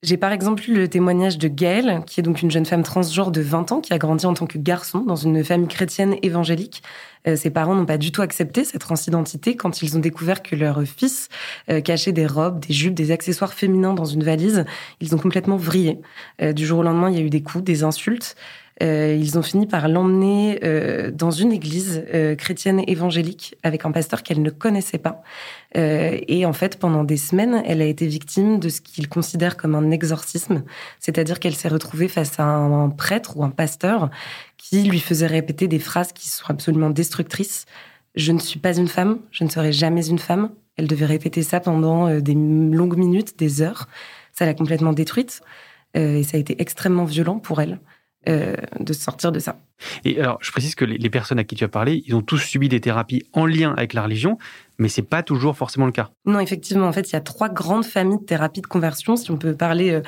J'ai 0.05 0.17
par 0.17 0.33
exemple 0.33 0.69
eu 0.69 0.75
le 0.75 0.89
témoignage 0.89 1.39
de 1.39 1.47
Gaëlle, 1.47 2.03
qui 2.09 2.19
est 2.19 2.25
donc 2.25 2.43
une 2.43 2.51
jeune 2.51 2.67
femme 2.67 2.83
transgenre 2.83 3.31
de 3.31 3.41
20 3.41 3.71
ans 3.71 3.81
qui 3.81 3.93
a 3.93 3.99
grandi 3.99 4.27
en 4.27 4.35
tant 4.35 4.49
que 4.49 4.59
garçon 4.59 5.05
dans 5.05 5.15
une 5.15 5.45
famille 5.45 5.69
chrétienne 5.69 6.17
évangélique. 6.23 6.83
Euh, 7.29 7.37
ses 7.37 7.51
parents 7.51 7.77
n'ont 7.77 7.87
pas 7.87 7.99
du 7.99 8.11
tout 8.11 8.21
accepté 8.21 8.65
cette 8.65 8.81
transidentité 8.81 9.55
quand 9.55 9.81
ils 9.81 9.97
ont 9.97 10.01
découvert 10.01 10.43
que 10.43 10.57
leur 10.57 10.83
fils 10.83 11.29
euh, 11.71 11.81
cachait 11.81 12.11
des 12.11 12.27
robes, 12.27 12.59
des 12.59 12.75
jupes, 12.75 12.95
des 12.95 13.13
accessoires 13.13 13.55
féminins 13.55 13.95
dans 13.95 14.05
une 14.05 14.25
valise. 14.25 14.65
Ils 15.01 15.15
ont 15.15 15.19
complètement 15.19 15.57
vrillé. 15.57 16.01
Euh, 16.41 16.53
du 16.53 16.67
jour 16.67 16.81
au 16.81 16.83
lendemain, 16.83 17.09
il 17.09 17.17
y 17.17 17.21
a 17.21 17.25
eu 17.25 17.31
des 17.31 17.45
coups, 17.45 17.63
des 17.63 17.85
insultes. 17.85 18.35
Euh, 18.83 19.17
ils 19.19 19.39
ont 19.39 19.43
fini 19.43 19.67
par 19.67 19.89
l'emmener 19.89 20.59
euh, 20.65 21.11
dans 21.11 21.31
une 21.31 21.53
église 21.53 22.05
euh, 22.15 22.35
chrétienne 22.35 22.83
évangélique 22.87 23.55
avec 23.63 23.85
un 23.85 23.93
pasteur 23.93 24.23
qu'elle 24.23 24.43
ne 24.43 24.51
connaissait 24.51 24.99
pas. 24.99 25.23
Euh, 25.77 26.19
et 26.29 26.45
en 26.45 26.53
fait, 26.53 26.79
pendant 26.79 27.05
des 27.05 27.17
semaines, 27.17 27.63
elle 27.67 27.81
a 27.81 27.87
été 27.87 28.07
victime 28.07 28.59
de 28.59 28.69
ce 28.69 28.81
qu'ils 28.81 29.09
considèrent 29.09 29.57
comme 29.57 29.75
un 29.75 29.91
exorcisme, 29.91 30.65
c'est-à-dire 30.99 31.41
qu'elle 31.41 31.55
s'est 31.55 31.69
retrouvée 31.69 32.09
face 32.09 32.39
à 32.39 32.45
un, 32.45 32.91
prêtre 32.91 33.37
ou 33.37 33.45
un 33.45 33.51
pasteur 33.51 34.11
qui 34.59 34.83
lui 34.83 35.01
faisait 35.01 35.27
répéter 35.27 35.69
des 35.69 35.79
phrases 35.79 36.13
qui 36.13 36.29
sont 36.29 36.45
absolument 36.49 36.91
destructrices. 36.91 37.67
Je 38.15 38.33
ne 38.33 38.39
suis 38.39 38.59
pas 38.59 38.77
une 38.77 38.89
femme, 38.89 39.19
je 39.31 39.45
ne 39.45 39.49
serai 39.49 39.73
jamais 39.73 40.07
une 40.07 40.19
femme. 40.19 40.51
Elle 40.77 40.87
devait 40.87 41.07
répéter 41.07 41.43
ça 41.43 41.61
pendant 41.61 42.09
euh, 42.09 42.21
des 42.21 42.35
longues 42.35 42.97
minutes, 42.97 43.39
des 43.39 43.63
heures. 43.63 43.89
Ça 44.33 44.45
l'a 44.47 44.55
complètement 44.55 44.93
détruite. 44.93 45.41
Euh, 45.97 46.17
et 46.17 46.23
ça 46.23 46.37
a 46.37 46.41
été 46.41 46.61
extrêmement 46.61 47.05
violent 47.05 47.39
pour 47.39 47.61
elle 47.61 47.81
de 48.25 48.93
sortir 48.93 49.33
de 49.33 49.41
ça. 49.41 49.59
Et 50.05 50.21
alors, 50.21 50.39
je 50.41 50.53
précise 50.53 50.77
que 50.77 50.85
les, 50.85 50.97
les 50.97 51.11
personnes 51.11 51.41
à 51.41 51.45
qui 51.45 51.57
tu 51.57 51.65
as 51.65 51.69
parlé, 51.69 52.05
ils 52.07 52.15
ont 52.15 52.23
tous 52.23 52.39
subi 52.39 52.69
des 52.69 52.81
thérapies 52.81 53.25
en 53.33 53.47
lien 53.47 53.75
avec 53.77 53.95
la 53.95 54.05
religion, 54.05 54.39
mais 54.79 54.89
c'est 54.89 55.03
pas 55.03 55.23
toujours 55.23 55.57
forcément 55.57 55.87
le 55.87 55.93
cas. 55.93 56.11
Non, 56.25 56.41
effectivement, 56.41 56.87
en 56.87 56.93
fait, 56.93 57.11
il 57.11 57.13
y 57.13 57.17
a 57.17 57.21
trois 57.21 57.49
grandes 57.49 57.85
familles 57.85 58.19
de 58.19 58.25
thérapies 58.25 58.61
de 58.61 58.67
conversion, 58.67 59.17
si 59.17 59.31
on 59.31 59.37
peut 59.37 59.55
parler 59.55 59.91
euh, 59.91 60.03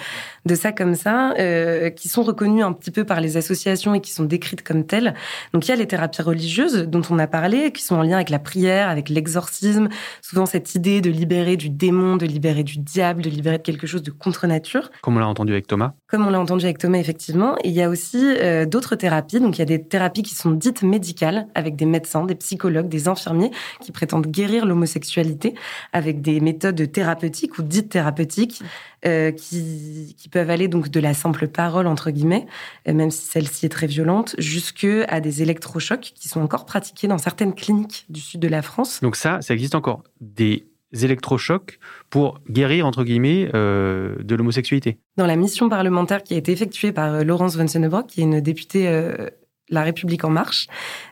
de 0.47 0.55
ça 0.55 0.73
comme 0.73 0.95
ça, 0.95 1.35
euh, 1.39 1.91
qui 1.91 2.09
sont 2.09 2.23
reconnues 2.23 2.63
un 2.63 2.73
petit 2.73 2.91
peu 2.91 3.05
par 3.05 3.21
les 3.21 3.37
associations 3.37 3.95
et 3.95 4.01
qui 4.01 4.13
sont 4.13 4.25
décrites 4.25 4.63
comme 4.63 4.87
telles. 4.87 5.15
Donc, 5.53 5.67
il 5.67 5.71
y 5.71 5.73
a 5.73 5.77
les 5.77 5.87
thérapies 5.87 6.23
religieuses 6.23 6.87
dont 6.89 7.03
on 7.11 7.19
a 7.19 7.27
parlé, 7.27 7.73
qui 7.73 7.83
sont 7.83 7.97
en 7.97 8.03
lien 8.03 8.17
avec 8.17 8.31
la 8.31 8.39
prière, 8.39 8.89
avec 8.89 9.09
l'exorcisme, 9.09 9.89
souvent 10.23 10.47
cette 10.47 10.75
idée 10.75 11.01
de 11.01 11.11
libérer 11.11 11.57
du 11.57 11.71
démon, 11.71 12.17
de 12.17 12.27
libérer 12.27 12.63
du 12.63 12.79
diable, 12.79 13.23
de 13.23 13.31
libérer 13.31 13.59
de 13.59 13.63
quelque 13.63 13.87
chose 13.87 14.03
de 14.03 14.11
contre 14.11 14.47
nature. 14.47 14.91
Comme 15.03 15.17
on 15.17 15.21
l'a 15.21 15.29
entendu 15.29 15.53
avec 15.53 15.67
Thomas. 15.67 15.93
Comme 16.09 16.27
on 16.27 16.31
l'a 16.31 16.41
entendu 16.41 16.65
avec 16.65 16.79
Thomas, 16.79 16.99
effectivement. 16.99 17.57
Et 17.65 17.69
il 17.69 17.75
y 17.75 17.83
a 17.83 17.89
aussi 17.89 18.19
euh, 18.23 18.67
d'autres 18.67 18.97
thérapies. 18.97 19.41
Donc, 19.41 19.57
il 19.57 19.61
y 19.61 19.63
a 19.63 19.67
des 19.67 19.83
thérapies 19.83 20.23
qui 20.23 20.35
sont 20.35 20.53
dites 20.53 20.83
médicales, 20.83 21.49
avec 21.55 21.77
des 21.77 21.87
médecins, 21.87 22.25
des 22.25 22.35
psychologues, 22.35 22.89
des 22.89 23.09
infirmiers, 23.09 23.51
qui 23.81 23.93
prétendent 23.93 24.27
guérir 24.27 24.54
l'homosexualité 24.61 25.55
avec 25.93 26.21
des 26.21 26.41
méthodes 26.41 26.91
thérapeutiques 26.91 27.59
ou 27.59 27.63
dites 27.63 27.89
thérapeutiques, 27.89 28.63
euh, 29.07 29.33
qui, 29.33 30.15
qui 30.17 30.29
peuvent 30.29 30.49
aller 30.49 30.69
donc 30.69 30.89
de 30.89 31.01
la 31.01 31.13
simple 31.13 31.49
parole, 31.49 31.87
entre 31.87 32.11
guillemets, 32.11 32.47
euh, 32.89 32.95
même 32.95 33.11
si 33.11 33.27
celle-ci 33.27 33.67
est 33.67 33.71
très 33.71 33.87
violente, 33.87 34.35
jusque 34.39 34.87
à 35.09 35.21
des 35.21 35.43
électrochocs 35.43 36.13
qui 36.15 36.29
sont 36.29 36.41
encore 36.41 36.65
pratiqués 36.65 37.09
dans 37.09 37.19
certaines 37.19 37.55
cliniques 37.55 38.07
du 38.09 38.21
sud 38.21 38.41
de 38.41 38.49
la 38.49 38.63
France. 38.63 39.01
Donc 39.03 39.17
ça, 39.17 39.43
ça 39.43 39.53
existe 39.53 39.75
encore. 39.75 40.03
Des 40.21 40.67
électrochocs 41.03 41.79
pour 42.09 42.41
guérir, 42.49 42.87
entre 42.87 43.05
guillemets, 43.05 43.51
euh, 43.55 44.17
de 44.23 44.35
l'homosexualité. 44.35 44.99
Dans 45.17 45.27
la 45.27 45.37
mission 45.37 45.69
parlementaire 45.69 46.23
qui 46.23 46.35
a 46.35 46.37
été 46.37 46.53
effectuée 46.53 46.93
par 46.93 47.25
Laurence 47.25 47.57
von 47.57 47.67
Sennebrock, 47.67 48.07
qui 48.07 48.21
est 48.21 48.25
une 48.25 48.41
députée 48.41 48.89
euh, 48.89 49.29
La 49.75 49.83
République 49.83 50.25
en 50.25 50.31
marche, 50.31 50.69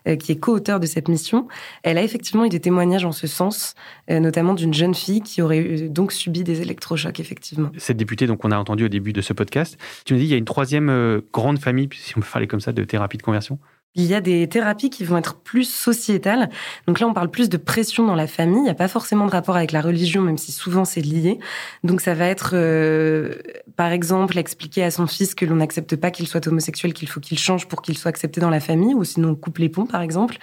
euh, 0.09 0.17
qui 0.17 0.33
est 0.33 0.37
co-auteur 0.37 0.81
de 0.81 0.87
cette 0.87 1.09
mission, 1.09 1.49
elle 1.83 1.99
a 1.99 2.03
effectivement 2.03 2.45
eu 2.45 2.49
des 2.49 2.61
témoignages 2.61 3.05
en 3.05 3.13
ce 3.13 3.27
sens, 3.27 3.75
euh, 4.11 4.21
notamment 4.21 4.55
d'une 4.55 4.75
jeune 4.75 4.95
fille 4.95 5.21
qui 5.21 5.43
aurait 5.43 5.89
donc 5.89 6.13
subi 6.13 6.45
des 6.45 6.61
électrochocs, 6.63 7.21
effectivement. 7.21 7.71
Cette 7.77 7.97
députée, 7.97 8.27
donc, 8.27 8.45
on 8.45 8.51
a 8.51 8.57
entendu 8.57 8.85
au 8.85 8.89
début 8.89 9.13
de 9.13 9.21
ce 9.21 9.33
podcast, 9.33 9.79
tu 10.05 10.15
nous 10.15 10.21
dis 10.21 10.27
il 10.27 10.31
y 10.31 10.35
a 10.35 10.39
une 10.39 10.45
troisième 10.45 10.89
euh, 10.89 11.21
grande 11.33 11.59
famille, 11.59 11.89
si 11.93 12.17
on 12.17 12.21
peut 12.21 12.27
parler 12.31 12.47
comme 12.47 12.61
ça, 12.61 12.73
de 12.73 12.85
thérapie 12.85 13.19
de 13.19 13.23
conversion? 13.23 13.59
Il 13.95 14.07
y 14.07 14.15
a 14.15 14.23
des 14.23 14.49
thérapies 14.49 14.89
qui 14.89 15.05
vont 15.05 15.19
être 15.19 15.35
plus 15.35 15.69
sociétales. 15.69 16.49
Donc 16.87 16.99
là, 16.99 17.07
on 17.07 17.13
parle 17.13 17.31
plus 17.31 17.51
de 17.51 17.59
pression 17.59 18.07
dans 18.07 18.15
la 18.15 18.27
famille. 18.27 18.61
Il 18.61 18.65
n'y 18.65 18.71
a 18.71 18.75
pas 18.75 18.89
forcément 18.89 19.27
de 19.27 19.31
rapport 19.31 19.55
avec 19.55 19.71
la 19.71 19.83
religion, 19.83 20.23
même 20.23 20.39
si 20.39 20.51
souvent 20.51 20.87
c'est 20.87 21.03
lié. 21.03 21.39
Donc 21.85 22.01
ça 22.01 22.15
va 22.15 22.27
être, 22.27 22.53
euh, 22.55 23.35
par 23.77 23.93
exemple, 23.93 24.39
expliquer 24.39 24.83
à 24.83 24.91
son 24.91 25.07
fils 25.07 25.35
que 25.35 25.45
l'on 25.45 25.57
n'accepte 25.57 25.97
pas 25.97 26.11
qu'il 26.11 26.27
soit 26.27 26.47
homosexuel, 26.47 26.95
qu'il 26.95 27.07
faut 27.07 27.21
qu'il 27.21 27.39
change 27.39 27.69
pour 27.69 27.83
qu'il 27.83 27.99
soit 27.99 28.09
accepté 28.09 28.41
dans 28.41 28.49
la 28.49 28.61
famille, 28.61 28.95
ou 28.95 29.05
sinon 29.05 29.31
on 29.31 29.35
coupe 29.35 29.59
les 29.59 29.69
ponts, 29.69 29.87
par 29.87 30.01
exemple. 30.01 30.39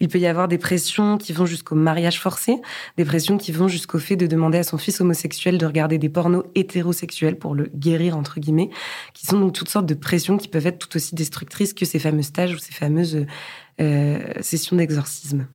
Il 0.00 0.08
peut 0.08 0.18
y 0.18 0.26
avoir 0.26 0.48
des 0.48 0.58
pressions 0.58 1.18
qui 1.18 1.34
vont 1.34 1.44
jusqu'au 1.44 1.74
mariage 1.74 2.18
forcé, 2.18 2.56
des 2.96 3.04
pressions 3.04 3.36
qui 3.36 3.52
vont 3.52 3.68
jusqu'au 3.68 3.98
fait 3.98 4.16
de 4.16 4.26
demander 4.26 4.56
à 4.56 4.62
son 4.62 4.78
fils 4.78 5.02
homosexuel 5.02 5.58
de 5.58 5.66
regarder 5.66 5.98
des 5.98 6.08
pornos 6.08 6.44
hétérosexuels 6.54 7.36
pour 7.36 7.54
le 7.54 7.70
guérir, 7.74 8.16
entre 8.16 8.40
guillemets, 8.40 8.70
qui 9.12 9.26
sont 9.26 9.38
donc 9.38 9.52
toutes 9.52 9.68
sortes 9.68 9.86
de 9.86 9.94
pressions 9.94 10.38
qui 10.38 10.48
peuvent 10.48 10.66
être 10.66 10.78
tout 10.78 10.96
aussi 10.96 11.14
destructrices 11.14 11.74
que 11.74 11.84
ces 11.84 11.98
fameux 11.98 12.22
stages 12.22 12.54
ou 12.54 12.58
ces 12.58 12.72
fameux 12.72 12.93
euh, 13.80 14.22
session 14.40 14.76
d'exorcisme. 14.76 15.46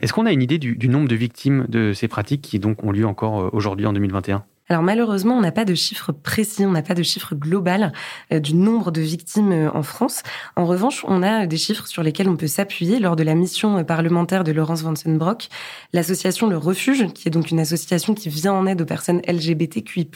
Est-ce 0.00 0.12
qu'on 0.12 0.26
a 0.26 0.32
une 0.32 0.42
idée 0.42 0.58
du, 0.58 0.76
du, 0.76 0.88
nombre 0.88 1.08
de 1.08 1.16
victimes 1.16 1.66
de 1.68 1.92
ces 1.92 2.08
pratiques 2.08 2.42
qui 2.42 2.58
donc 2.58 2.84
ont 2.84 2.92
lieu 2.92 3.06
encore 3.06 3.40
euh, 3.40 3.50
aujourd'hui 3.52 3.86
en 3.86 3.92
2021 3.92 4.44
alors 4.68 4.82
malheureusement, 4.82 5.34
on 5.34 5.40
n'a 5.40 5.52
pas 5.52 5.64
de 5.64 5.74
chiffre 5.74 6.12
précis, 6.12 6.66
on 6.66 6.72
n'a 6.72 6.82
pas 6.82 6.94
de 6.94 7.02
chiffre 7.02 7.34
global 7.34 7.92
euh, 8.32 8.38
du 8.38 8.54
nombre 8.54 8.90
de 8.90 9.00
victimes 9.00 9.52
euh, 9.52 9.70
en 9.72 9.82
France. 9.82 10.22
En 10.56 10.66
revanche, 10.66 11.04
on 11.08 11.22
a 11.22 11.46
des 11.46 11.56
chiffres 11.56 11.86
sur 11.86 12.02
lesquels 12.02 12.28
on 12.28 12.36
peut 12.36 12.48
s'appuyer 12.48 12.98
lors 12.98 13.16
de 13.16 13.22
la 13.22 13.34
mission 13.34 13.78
euh, 13.78 13.82
parlementaire 13.82 14.44
de 14.44 14.52
Laurence 14.52 14.82
Vansenbrock. 14.82 15.48
L'association 15.94 16.48
Le 16.48 16.58
Refuge, 16.58 17.12
qui 17.14 17.28
est 17.28 17.30
donc 17.30 17.50
une 17.50 17.60
association 17.60 18.14
qui 18.14 18.28
vient 18.28 18.52
en 18.52 18.66
aide 18.66 18.82
aux 18.82 18.86
personnes 18.86 19.22
LGBTQI+, 19.26 20.10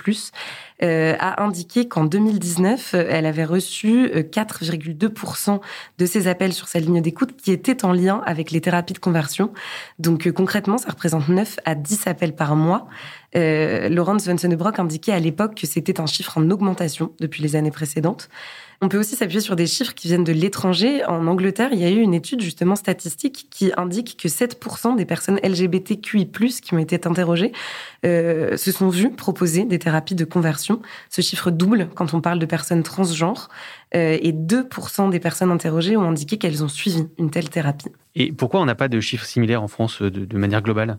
euh, 0.82 1.14
a 1.18 1.42
indiqué 1.42 1.88
qu'en 1.88 2.04
2019, 2.04 2.94
elle 2.94 3.26
avait 3.26 3.44
reçu 3.44 4.08
4,2% 4.08 5.60
de 5.98 6.06
ses 6.06 6.26
appels 6.26 6.52
sur 6.52 6.66
sa 6.68 6.80
ligne 6.80 7.00
d'écoute 7.00 7.36
qui 7.36 7.52
étaient 7.52 7.84
en 7.84 7.92
lien 7.92 8.20
avec 8.26 8.50
les 8.50 8.60
thérapies 8.60 8.92
de 8.92 8.98
conversion. 8.98 9.52
Donc 9.98 10.30
concrètement, 10.32 10.78
ça 10.78 10.90
représente 10.90 11.28
9 11.28 11.60
à 11.64 11.74
10 11.76 12.06
appels 12.08 12.34
par 12.34 12.56
mois. 12.56 12.88
Euh, 13.34 13.88
Laurence 13.88 14.26
Vansenebrock 14.26 14.78
indiquait 14.78 15.12
à 15.12 15.18
l'époque 15.18 15.54
que 15.54 15.66
c'était 15.66 16.00
un 16.00 16.06
chiffre 16.06 16.38
en 16.38 16.50
augmentation 16.50 17.12
depuis 17.20 17.42
les 17.42 17.56
années 17.56 17.70
précédentes. 17.70 18.28
On 18.84 18.88
peut 18.88 18.98
aussi 18.98 19.14
s'appuyer 19.14 19.40
sur 19.40 19.54
des 19.54 19.68
chiffres 19.68 19.94
qui 19.94 20.08
viennent 20.08 20.24
de 20.24 20.32
l'étranger. 20.32 21.04
En 21.04 21.28
Angleterre, 21.28 21.70
il 21.72 21.78
y 21.78 21.84
a 21.84 21.90
eu 21.90 22.00
une 22.00 22.14
étude 22.14 22.40
justement 22.40 22.74
statistique 22.74 23.46
qui 23.48 23.70
indique 23.76 24.20
que 24.20 24.26
7% 24.26 24.96
des 24.96 25.04
personnes 25.04 25.38
LGBTQI+, 25.44 26.26
qui 26.28 26.74
ont 26.74 26.78
été 26.78 26.98
interrogées, 27.06 27.52
euh, 28.04 28.56
se 28.56 28.72
sont 28.72 28.88
vues 28.88 29.12
proposer 29.12 29.64
des 29.64 29.78
thérapies 29.78 30.16
de 30.16 30.24
conversion. 30.24 30.82
Ce 31.10 31.22
chiffre 31.22 31.52
double 31.52 31.90
quand 31.94 32.12
on 32.12 32.20
parle 32.20 32.40
de 32.40 32.46
personnes 32.46 32.82
transgenres. 32.82 33.48
Euh, 33.94 34.18
et 34.20 34.32
2% 34.32 35.10
des 35.10 35.20
personnes 35.20 35.52
interrogées 35.52 35.96
ont 35.96 36.08
indiqué 36.08 36.38
qu'elles 36.38 36.64
ont 36.64 36.68
suivi 36.68 37.06
une 37.18 37.30
telle 37.30 37.50
thérapie. 37.50 37.92
Et 38.16 38.32
pourquoi 38.32 38.60
on 38.60 38.64
n'a 38.64 38.74
pas 38.74 38.88
de 38.88 38.98
chiffres 38.98 39.26
similaires 39.26 39.62
en 39.62 39.68
France 39.68 40.02
de, 40.02 40.08
de 40.08 40.38
manière 40.38 40.60
globale? 40.60 40.98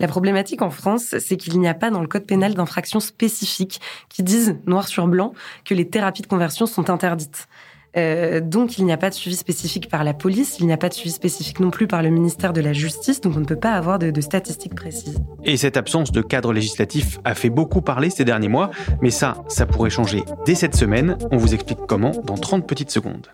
La 0.00 0.08
problématique 0.08 0.62
en 0.62 0.70
France, 0.70 1.14
c'est 1.18 1.36
qu'il 1.36 1.58
n'y 1.58 1.68
a 1.68 1.74
pas 1.74 1.90
dans 1.90 2.00
le 2.00 2.06
code 2.06 2.24
pénal 2.24 2.54
d'infractions 2.54 3.00
spécifiques 3.00 3.80
qui 4.08 4.22
disent 4.22 4.56
noir 4.66 4.88
sur 4.88 5.06
blanc 5.08 5.32
que 5.64 5.74
les 5.74 5.88
thérapies 5.88 6.22
de 6.22 6.28
conversion 6.28 6.66
sont 6.66 6.90
interdites. 6.90 7.48
Euh, 7.96 8.40
donc 8.40 8.78
il 8.78 8.84
n'y 8.84 8.92
a 8.92 8.98
pas 8.98 9.08
de 9.08 9.14
suivi 9.14 9.34
spécifique 9.34 9.88
par 9.88 10.04
la 10.04 10.12
police, 10.12 10.58
il 10.60 10.66
n'y 10.66 10.72
a 10.72 10.76
pas 10.76 10.90
de 10.90 10.94
suivi 10.94 11.10
spécifique 11.10 11.58
non 11.58 11.70
plus 11.70 11.86
par 11.86 12.02
le 12.02 12.10
ministère 12.10 12.52
de 12.52 12.60
la 12.60 12.74
Justice, 12.74 13.20
donc 13.20 13.34
on 13.36 13.40
ne 13.40 13.46
peut 13.46 13.56
pas 13.56 13.72
avoir 13.72 13.98
de, 13.98 14.10
de, 14.10 14.20
statistiques 14.20 14.74
précises. 14.74 15.18
Et 15.42 15.56
cette 15.56 15.78
absence 15.78 16.12
de 16.12 16.20
cadre 16.20 16.52
législatif 16.52 17.18
a 17.24 17.34
fait 17.34 17.50
beaucoup 17.50 17.80
parler 17.80 18.10
ces 18.10 18.24
derniers 18.24 18.48
mois, 18.48 18.70
mais 19.00 19.10
ça, 19.10 19.42
ça 19.48 19.64
pourrait 19.64 19.90
changer 19.90 20.22
dès 20.44 20.54
cette 20.54 20.76
semaine. 20.76 21.16
On 21.32 21.38
vous 21.38 21.54
explique 21.54 21.78
comment 21.88 22.12
dans 22.24 22.36
30 22.36 22.66
petites 22.66 22.90
secondes. 22.90 23.26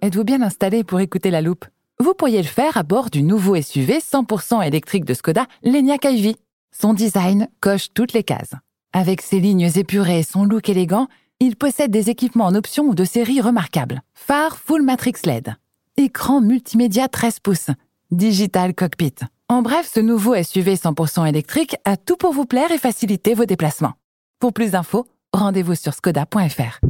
Êtes-vous 0.00 0.24
bien 0.24 0.40
installé 0.42 0.84
pour 0.84 1.00
écouter 1.00 1.32
la 1.32 1.40
loupe? 1.40 1.64
Vous 1.98 2.14
pourriez 2.14 2.42
le 2.42 2.48
faire 2.48 2.76
à 2.76 2.82
bord 2.82 3.10
du 3.10 3.22
nouveau 3.22 3.60
SUV 3.60 3.98
100% 3.98 4.66
électrique 4.66 5.04
de 5.04 5.14
Skoda, 5.14 5.46
l'Enyaq 5.62 6.04
iV. 6.04 6.36
Son 6.70 6.92
design 6.92 7.48
coche 7.60 7.88
toutes 7.94 8.12
les 8.12 8.22
cases. 8.22 8.52
Avec 8.92 9.22
ses 9.22 9.40
lignes 9.40 9.70
épurées 9.74 10.20
et 10.20 10.22
son 10.22 10.44
look 10.44 10.68
élégant, 10.68 11.08
il 11.40 11.56
possède 11.56 11.90
des 11.90 12.10
équipements 12.10 12.46
en 12.46 12.54
option 12.54 12.84
ou 12.84 12.94
de 12.94 13.04
série 13.04 13.40
remarquables. 13.40 14.02
Phare 14.14 14.56
Full 14.56 14.82
Matrix 14.82 15.14
LED, 15.24 15.54
écran 15.96 16.40
multimédia 16.40 17.08
13 17.08 17.40
pouces, 17.40 17.70
digital 18.10 18.74
cockpit. 18.74 19.14
En 19.48 19.62
bref, 19.62 19.90
ce 19.92 20.00
nouveau 20.00 20.34
SUV 20.42 20.74
100% 20.74 21.26
électrique 21.26 21.76
a 21.84 21.96
tout 21.96 22.16
pour 22.16 22.32
vous 22.32 22.46
plaire 22.46 22.72
et 22.72 22.78
faciliter 22.78 23.34
vos 23.34 23.44
déplacements. 23.44 23.94
Pour 24.38 24.52
plus 24.52 24.72
d'infos, 24.72 25.06
rendez-vous 25.32 25.74
sur 25.74 25.94
skoda.fr. 25.94 26.80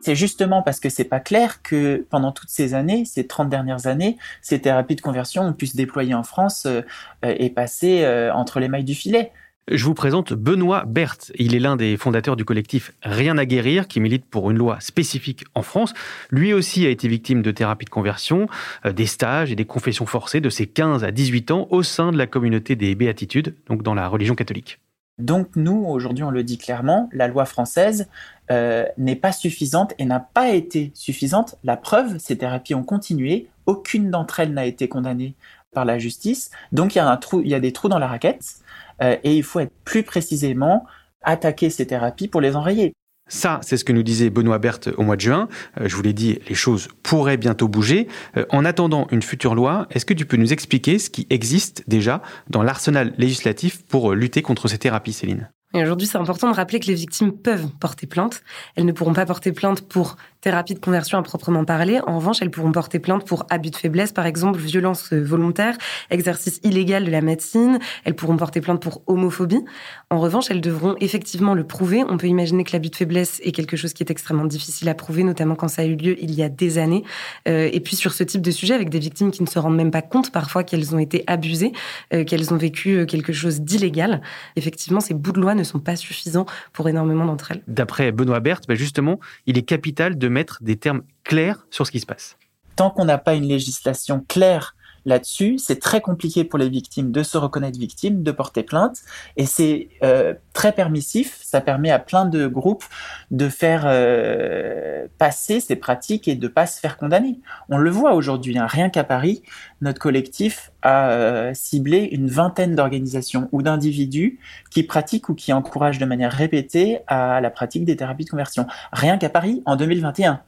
C'est 0.00 0.14
justement 0.14 0.62
parce 0.62 0.80
que 0.80 0.88
c'est 0.88 1.04
pas 1.04 1.20
clair 1.20 1.62
que 1.62 2.06
pendant 2.10 2.32
toutes 2.32 2.48
ces 2.48 2.74
années, 2.74 3.04
ces 3.04 3.26
30 3.26 3.48
dernières 3.48 3.86
années, 3.86 4.16
ces 4.40 4.60
thérapies 4.60 4.96
de 4.96 5.00
conversion 5.00 5.42
ont 5.42 5.52
pu 5.52 5.66
se 5.66 5.76
déployer 5.76 6.14
en 6.14 6.22
France 6.22 6.66
euh, 6.66 6.82
et 7.22 7.50
passer 7.50 8.04
euh, 8.04 8.32
entre 8.32 8.60
les 8.60 8.68
mailles 8.68 8.84
du 8.84 8.94
filet. 8.94 9.32
Je 9.70 9.84
vous 9.84 9.94
présente 9.94 10.32
Benoît 10.32 10.84
Berthe. 10.84 11.30
Il 11.38 11.54
est 11.54 11.60
l'un 11.60 11.76
des 11.76 11.96
fondateurs 11.96 12.34
du 12.34 12.44
collectif 12.44 12.92
Rien 13.02 13.38
à 13.38 13.44
guérir, 13.44 13.86
qui 13.86 14.00
milite 14.00 14.24
pour 14.24 14.50
une 14.50 14.56
loi 14.56 14.80
spécifique 14.80 15.44
en 15.54 15.62
France. 15.62 15.94
Lui 16.30 16.52
aussi 16.52 16.86
a 16.86 16.88
été 16.88 17.06
victime 17.06 17.42
de 17.42 17.52
thérapies 17.52 17.84
de 17.84 17.90
conversion, 17.90 18.48
euh, 18.84 18.92
des 18.92 19.06
stages 19.06 19.52
et 19.52 19.56
des 19.56 19.66
confessions 19.66 20.06
forcées 20.06 20.40
de 20.40 20.50
ses 20.50 20.66
15 20.66 21.04
à 21.04 21.12
18 21.12 21.50
ans 21.52 21.68
au 21.70 21.82
sein 21.82 22.10
de 22.10 22.18
la 22.18 22.26
communauté 22.26 22.74
des 22.74 22.94
béatitudes, 22.94 23.54
donc 23.68 23.82
dans 23.82 23.94
la 23.94 24.08
religion 24.08 24.34
catholique. 24.34 24.80
Donc 25.20 25.56
nous, 25.56 25.84
aujourd'hui, 25.86 26.24
on 26.24 26.30
le 26.30 26.42
dit 26.42 26.58
clairement, 26.58 27.08
la 27.12 27.28
loi 27.28 27.44
française 27.44 28.08
euh, 28.50 28.84
n'est 28.98 29.16
pas 29.16 29.32
suffisante 29.32 29.94
et 29.98 30.04
n'a 30.04 30.20
pas 30.20 30.50
été 30.50 30.90
suffisante. 30.94 31.56
La 31.62 31.76
preuve, 31.76 32.18
ces 32.18 32.36
thérapies 32.38 32.74
ont 32.74 32.82
continué, 32.82 33.48
aucune 33.66 34.10
d'entre 34.10 34.40
elles 34.40 34.52
n'a 34.52 34.66
été 34.66 34.88
condamnée 34.88 35.34
par 35.72 35.84
la 35.84 35.98
justice. 35.98 36.50
Donc 36.72 36.94
il 36.94 36.98
y 36.98 37.54
a, 37.54 37.60
des 37.60 37.72
trous 37.72 37.88
dans 37.88 37.98
la 37.98 38.08
raquette 38.08 38.56
euh, 39.02 39.16
et 39.22 39.36
il 39.36 39.42
faut 39.42 39.60
être 39.60 39.72
plus 39.84 40.02
précisément 40.02 40.86
attaquer 41.22 41.70
ces 41.70 41.86
thérapies 41.86 42.28
pour 42.28 42.40
les 42.40 42.56
enrayer. 42.56 42.94
Ça, 43.30 43.60
c'est 43.62 43.76
ce 43.76 43.84
que 43.84 43.92
nous 43.92 44.02
disait 44.02 44.28
Benoît 44.28 44.58
Berthe 44.58 44.90
au 44.98 45.02
mois 45.02 45.16
de 45.16 45.20
juin. 45.20 45.48
Euh, 45.80 45.88
je 45.88 45.94
vous 45.94 46.02
l'ai 46.02 46.12
dit, 46.12 46.40
les 46.48 46.54
choses 46.54 46.88
pourraient 47.02 47.36
bientôt 47.36 47.68
bouger. 47.68 48.08
Euh, 48.36 48.44
en 48.50 48.64
attendant 48.64 49.06
une 49.12 49.22
future 49.22 49.54
loi, 49.54 49.86
est-ce 49.90 50.04
que 50.04 50.14
tu 50.14 50.26
peux 50.26 50.36
nous 50.36 50.52
expliquer 50.52 50.98
ce 50.98 51.08
qui 51.10 51.26
existe 51.30 51.84
déjà 51.86 52.22
dans 52.50 52.64
l'arsenal 52.64 53.14
législatif 53.16 53.84
pour 53.86 54.14
lutter 54.14 54.42
contre 54.42 54.66
ces 54.66 54.78
thérapies, 54.78 55.12
Céline? 55.12 55.48
Et 55.72 55.82
aujourd'hui, 55.82 56.08
c'est 56.08 56.18
important 56.18 56.50
de 56.50 56.56
rappeler 56.56 56.80
que 56.80 56.86
les 56.86 56.94
victimes 56.94 57.32
peuvent 57.32 57.68
porter 57.78 58.06
plainte. 58.06 58.42
Elles 58.74 58.84
ne 58.84 58.92
pourront 58.92 59.12
pas 59.12 59.24
porter 59.24 59.52
plainte 59.52 59.82
pour 59.82 60.16
thérapie 60.40 60.74
de 60.74 60.80
conversion 60.80 61.18
à 61.18 61.22
proprement 61.22 61.64
parler. 61.64 62.00
En 62.06 62.16
revanche, 62.16 62.38
elles 62.40 62.50
pourront 62.50 62.72
porter 62.72 62.98
plainte 62.98 63.24
pour 63.24 63.46
abus 63.50 63.70
de 63.70 63.76
faiblesse, 63.76 64.10
par 64.10 64.26
exemple, 64.26 64.58
violence 64.58 65.12
volontaire, 65.12 65.76
exercice 66.10 66.60
illégal 66.64 67.04
de 67.04 67.10
la 67.10 67.20
médecine. 67.20 67.78
Elles 68.04 68.16
pourront 68.16 68.36
porter 68.36 68.60
plainte 68.60 68.82
pour 68.82 69.02
homophobie. 69.06 69.62
En 70.08 70.18
revanche, 70.18 70.46
elles 70.50 70.60
devront 70.60 70.96
effectivement 71.00 71.54
le 71.54 71.64
prouver. 71.64 72.02
On 72.08 72.16
peut 72.16 72.26
imaginer 72.26 72.64
que 72.64 72.72
l'abus 72.72 72.88
de 72.88 72.96
faiblesse 72.96 73.40
est 73.44 73.52
quelque 73.52 73.76
chose 73.76 73.92
qui 73.92 74.02
est 74.02 74.10
extrêmement 74.10 74.46
difficile 74.46 74.88
à 74.88 74.94
prouver, 74.94 75.22
notamment 75.22 75.54
quand 75.54 75.68
ça 75.68 75.82
a 75.82 75.84
eu 75.84 75.94
lieu 75.94 76.16
il 76.20 76.34
y 76.34 76.42
a 76.42 76.48
des 76.48 76.78
années. 76.78 77.04
Euh, 77.48 77.68
et 77.72 77.80
puis 77.80 77.94
sur 77.94 78.12
ce 78.12 78.24
type 78.24 78.42
de 78.42 78.50
sujet, 78.50 78.74
avec 78.74 78.88
des 78.88 78.98
victimes 78.98 79.30
qui 79.30 79.42
ne 79.42 79.48
se 79.48 79.58
rendent 79.58 79.76
même 79.76 79.90
pas 79.90 80.02
compte 80.02 80.32
parfois 80.32 80.64
qu'elles 80.64 80.94
ont 80.94 80.98
été 80.98 81.22
abusées, 81.26 81.72
euh, 82.12 82.24
qu'elles 82.24 82.52
ont 82.52 82.56
vécu 82.56 82.96
euh, 82.96 83.06
quelque 83.06 83.32
chose 83.32 83.60
d'illégal. 83.60 84.20
Effectivement, 84.56 85.00
ces 85.00 85.14
bouts 85.14 85.32
de 85.32 85.40
loi 85.40 85.54
ne 85.60 85.64
sont 85.64 85.78
pas 85.80 85.96
suffisants 85.96 86.46
pour 86.72 86.88
énormément 86.88 87.24
d'entre 87.24 87.52
elles. 87.52 87.62
D'après 87.68 88.12
Benoît 88.12 88.40
Berthe, 88.40 88.66
ben 88.66 88.76
justement, 88.76 89.20
il 89.46 89.56
est 89.58 89.62
capital 89.62 90.18
de 90.18 90.28
mettre 90.28 90.58
des 90.62 90.76
termes 90.76 91.02
clairs 91.24 91.66
sur 91.70 91.86
ce 91.86 91.92
qui 91.92 92.00
se 92.00 92.06
passe. 92.06 92.36
Tant 92.76 92.90
qu'on 92.90 93.04
n'a 93.04 93.18
pas 93.18 93.34
une 93.34 93.44
législation 93.46 94.24
claire 94.28 94.74
là-dessus, 95.04 95.58
c'est 95.58 95.80
très 95.80 96.00
compliqué 96.00 96.44
pour 96.44 96.58
les 96.58 96.68
victimes 96.68 97.12
de 97.12 97.22
se 97.22 97.38
reconnaître 97.38 97.78
victimes, 97.78 98.22
de 98.22 98.30
porter 98.32 98.62
plainte, 98.62 98.98
et 99.36 99.46
c'est 99.46 99.88
euh, 100.02 100.34
très 100.52 100.72
permissif. 100.72 101.38
Ça 101.42 101.60
permet 101.60 101.90
à 101.90 101.98
plein 101.98 102.26
de 102.26 102.46
groupes 102.46 102.84
de 103.30 103.48
faire 103.48 103.84
euh, 103.86 105.06
passer 105.18 105.60
ces 105.60 105.76
pratiques 105.76 106.28
et 106.28 106.34
de 106.34 106.48
pas 106.48 106.66
se 106.66 106.80
faire 106.80 106.96
condamner. 106.96 107.40
On 107.68 107.78
le 107.78 107.90
voit 107.90 108.14
aujourd'hui, 108.14 108.58
hein. 108.58 108.66
rien 108.66 108.90
qu'à 108.90 109.04
Paris, 109.04 109.42
notre 109.80 109.98
collectif 109.98 110.72
a 110.82 111.10
euh, 111.10 111.52
ciblé 111.54 112.08
une 112.12 112.28
vingtaine 112.28 112.74
d'organisations 112.74 113.48
ou 113.52 113.62
d'individus 113.62 114.38
qui 114.70 114.82
pratiquent 114.82 115.28
ou 115.28 115.34
qui 115.34 115.52
encouragent 115.52 115.98
de 115.98 116.06
manière 116.06 116.32
répétée 116.32 117.00
à 117.06 117.40
la 117.40 117.50
pratique 117.50 117.84
des 117.84 117.96
thérapies 117.96 118.24
de 118.24 118.30
conversion. 118.30 118.66
Rien 118.92 119.18
qu'à 119.18 119.30
Paris 119.30 119.62
en 119.66 119.76
2021. 119.76 120.40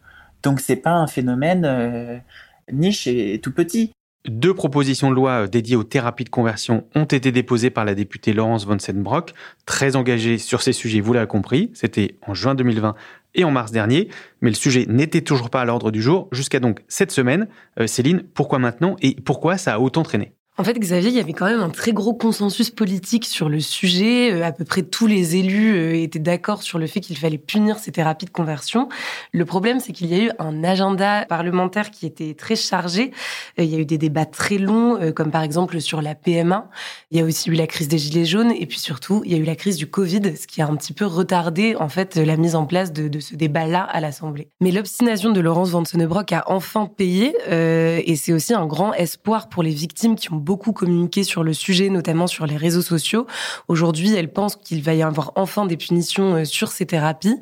Donc 0.42 0.60
c'est 0.60 0.76
pas 0.76 0.92
un 0.92 1.06
phénomène 1.06 2.22
niche 2.70 3.06
et 3.06 3.40
tout 3.40 3.52
petit. 3.52 3.92
Deux 4.28 4.54
propositions 4.54 5.10
de 5.10 5.16
loi 5.16 5.48
dédiées 5.48 5.74
aux 5.74 5.82
thérapies 5.82 6.22
de 6.22 6.30
conversion 6.30 6.86
ont 6.94 7.04
été 7.04 7.32
déposées 7.32 7.70
par 7.70 7.84
la 7.84 7.96
députée 7.96 8.32
Laurence 8.32 8.64
von 8.64 8.78
Senbrock, 8.78 9.34
très 9.66 9.96
engagée 9.96 10.38
sur 10.38 10.62
ces 10.62 10.72
sujets, 10.72 11.00
vous 11.00 11.12
l'avez 11.12 11.26
compris. 11.26 11.70
C'était 11.74 12.14
en 12.24 12.32
juin 12.32 12.54
2020 12.54 12.94
et 13.34 13.42
en 13.42 13.50
mars 13.50 13.72
dernier, 13.72 14.10
mais 14.40 14.50
le 14.50 14.54
sujet 14.54 14.86
n'était 14.88 15.22
toujours 15.22 15.50
pas 15.50 15.62
à 15.62 15.64
l'ordre 15.64 15.90
du 15.90 16.00
jour 16.00 16.28
jusqu'à 16.30 16.60
donc 16.60 16.84
cette 16.86 17.10
semaine. 17.10 17.48
Euh, 17.80 17.88
Céline, 17.88 18.22
pourquoi 18.22 18.60
maintenant 18.60 18.94
et 19.02 19.16
pourquoi 19.16 19.58
ça 19.58 19.74
a 19.74 19.78
autant 19.80 20.04
traîné? 20.04 20.32
En 20.58 20.64
fait, 20.64 20.78
Xavier, 20.78 21.08
il 21.08 21.16
y 21.16 21.20
avait 21.20 21.32
quand 21.32 21.46
même 21.46 21.60
un 21.60 21.70
très 21.70 21.94
gros 21.94 22.12
consensus 22.12 22.68
politique 22.68 23.24
sur 23.24 23.48
le 23.48 23.58
sujet. 23.58 24.30
Euh, 24.30 24.44
à 24.44 24.52
peu 24.52 24.66
près 24.66 24.82
tous 24.82 25.06
les 25.06 25.36
élus 25.36 25.74
euh, 25.74 25.94
étaient 25.94 26.18
d'accord 26.18 26.62
sur 26.62 26.78
le 26.78 26.86
fait 26.86 27.00
qu'il 27.00 27.16
fallait 27.16 27.38
punir 27.38 27.78
ces 27.78 27.90
thérapies 27.90 28.26
de 28.26 28.30
conversion. 28.30 28.90
Le 29.32 29.46
problème, 29.46 29.80
c'est 29.80 29.92
qu'il 29.92 30.08
y 30.08 30.14
a 30.14 30.24
eu 30.24 30.30
un 30.38 30.62
agenda 30.62 31.24
parlementaire 31.24 31.90
qui 31.90 32.04
était 32.04 32.34
très 32.34 32.54
chargé. 32.54 33.12
Euh, 33.58 33.64
il 33.64 33.70
y 33.70 33.76
a 33.76 33.78
eu 33.78 33.86
des 33.86 33.96
débats 33.96 34.26
très 34.26 34.58
longs, 34.58 34.98
comme 35.16 35.30
par 35.30 35.42
exemple 35.42 35.80
sur 35.80 36.02
la 36.02 36.14
PMA. 36.14 36.68
Il 37.10 37.18
y 37.18 37.22
a 37.22 37.24
aussi 37.24 37.48
eu 37.48 37.54
la 37.54 37.66
crise 37.66 37.88
des 37.88 37.96
gilets 37.96 38.26
jaunes, 38.26 38.52
et 38.52 38.66
puis 38.66 38.78
surtout, 38.78 39.22
il 39.24 39.32
y 39.32 39.34
a 39.34 39.38
eu 39.38 39.44
la 39.44 39.56
crise 39.56 39.76
du 39.76 39.86
Covid, 39.86 40.36
ce 40.36 40.46
qui 40.46 40.60
a 40.60 40.66
un 40.66 40.76
petit 40.76 40.92
peu 40.92 41.06
retardé 41.06 41.76
en 41.76 41.88
fait 41.88 42.16
la 42.16 42.36
mise 42.36 42.56
en 42.56 42.66
place 42.66 42.92
de, 42.92 43.20
ce 43.20 43.36
débat-là 43.36 43.84
à 43.84 44.00
l'Assemblée. 44.00 44.50
Mais 44.60 44.70
l'obstination 44.70 45.30
de 45.30 45.40
Laurence 45.40 45.70
Van 45.70 45.84
Sonnebrock 45.84 46.30
a 46.32 46.44
enfin 46.48 46.86
payé, 46.86 47.34
et 47.50 48.16
c'est 48.16 48.34
aussi 48.34 48.52
un 48.52 48.66
grand 48.66 48.92
espoir 48.92 49.48
pour 49.48 49.62
les 49.62 49.70
victimes 49.70 50.14
qui 50.14 50.30
ont 50.30 50.41
beaucoup 50.42 50.72
communiqué 50.72 51.24
sur 51.24 51.42
le 51.42 51.52
sujet, 51.52 51.88
notamment 51.88 52.26
sur 52.26 52.46
les 52.46 52.56
réseaux 52.56 52.82
sociaux. 52.82 53.26
Aujourd'hui, 53.68 54.14
elle 54.14 54.32
pense 54.32 54.56
qu'il 54.56 54.82
va 54.82 54.94
y 54.94 55.02
avoir 55.02 55.32
enfin 55.36 55.66
des 55.66 55.76
punitions 55.76 56.34
euh, 56.34 56.44
sur 56.44 56.72
ces 56.72 56.86
thérapies. 56.86 57.38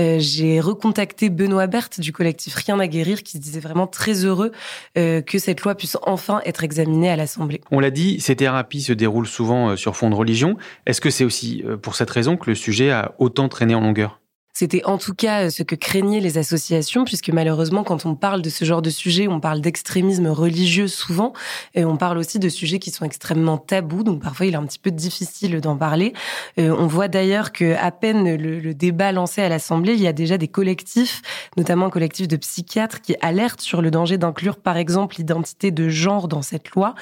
Euh, 0.00 0.16
j'ai 0.18 0.60
recontacté 0.60 1.28
Benoît 1.28 1.66
Berthe 1.66 2.00
du 2.00 2.12
collectif 2.12 2.54
Rien 2.54 2.78
à 2.78 2.86
guérir 2.86 3.22
qui 3.22 3.32
se 3.32 3.38
disait 3.38 3.60
vraiment 3.60 3.86
très 3.86 4.24
heureux 4.24 4.52
euh, 4.96 5.20
que 5.20 5.38
cette 5.38 5.62
loi 5.62 5.74
puisse 5.74 5.96
enfin 6.02 6.40
être 6.44 6.64
examinée 6.64 7.10
à 7.10 7.16
l'Assemblée. 7.16 7.60
On 7.70 7.80
l'a 7.80 7.90
dit, 7.90 8.20
ces 8.20 8.36
thérapies 8.36 8.82
se 8.82 8.92
déroulent 8.92 9.26
souvent 9.26 9.76
sur 9.76 9.96
fond 9.96 10.10
de 10.10 10.14
religion. 10.14 10.56
Est-ce 10.86 11.00
que 11.00 11.10
c'est 11.10 11.24
aussi 11.24 11.64
pour 11.82 11.96
cette 11.96 12.10
raison 12.10 12.36
que 12.36 12.50
le 12.50 12.54
sujet 12.54 12.90
a 12.90 13.14
autant 13.18 13.48
traîné 13.48 13.74
en 13.74 13.80
longueur? 13.80 14.20
C'était 14.54 14.84
en 14.84 14.98
tout 14.98 15.14
cas 15.14 15.50
ce 15.50 15.62
que 15.62 15.74
craignaient 15.74 16.20
les 16.20 16.38
associations, 16.38 17.04
puisque 17.04 17.28
malheureusement, 17.30 17.84
quand 17.84 18.06
on 18.06 18.14
parle 18.14 18.40
de 18.40 18.50
ce 18.50 18.64
genre 18.64 18.82
de 18.82 18.90
sujet, 18.90 19.28
on 19.28 19.40
parle 19.40 19.60
d'extrémisme 19.60 20.28
religieux 20.28 20.88
souvent, 20.88 21.32
et 21.74 21.84
on 21.84 21.96
parle 21.96 22.18
aussi 22.18 22.38
de 22.38 22.48
sujets 22.48 22.78
qui 22.78 22.90
sont 22.90 23.04
extrêmement 23.04 23.58
tabous, 23.58 24.04
donc 24.04 24.22
parfois 24.22 24.46
il 24.46 24.54
est 24.54 24.56
un 24.56 24.64
petit 24.64 24.78
peu 24.78 24.92
difficile 24.92 25.60
d'en 25.60 25.76
parler. 25.76 26.12
Euh, 26.58 26.74
on 26.78 26.86
voit 26.86 27.08
d'ailleurs 27.08 27.52
que 27.52 27.74
à 27.74 27.90
peine 27.90 28.36
le, 28.36 28.60
le 28.60 28.74
débat 28.74 29.12
lancé 29.12 29.42
à 29.42 29.48
l'Assemblée, 29.48 29.94
il 29.94 30.00
y 30.00 30.06
a 30.06 30.12
déjà 30.12 30.38
des 30.38 30.48
collectifs, 30.48 31.20
notamment 31.56 31.86
un 31.86 31.90
collectif 31.90 32.28
de 32.28 32.36
psychiatres, 32.36 33.00
qui 33.00 33.16
alertent 33.20 33.60
sur 33.60 33.82
le 33.82 33.90
danger 33.90 34.18
d'inclure 34.18 34.56
par 34.56 34.76
exemple 34.76 35.16
l'identité 35.18 35.72
de 35.72 35.88
genre 35.88 36.28
dans 36.28 36.42
cette 36.42 36.70
loi. 36.70 36.94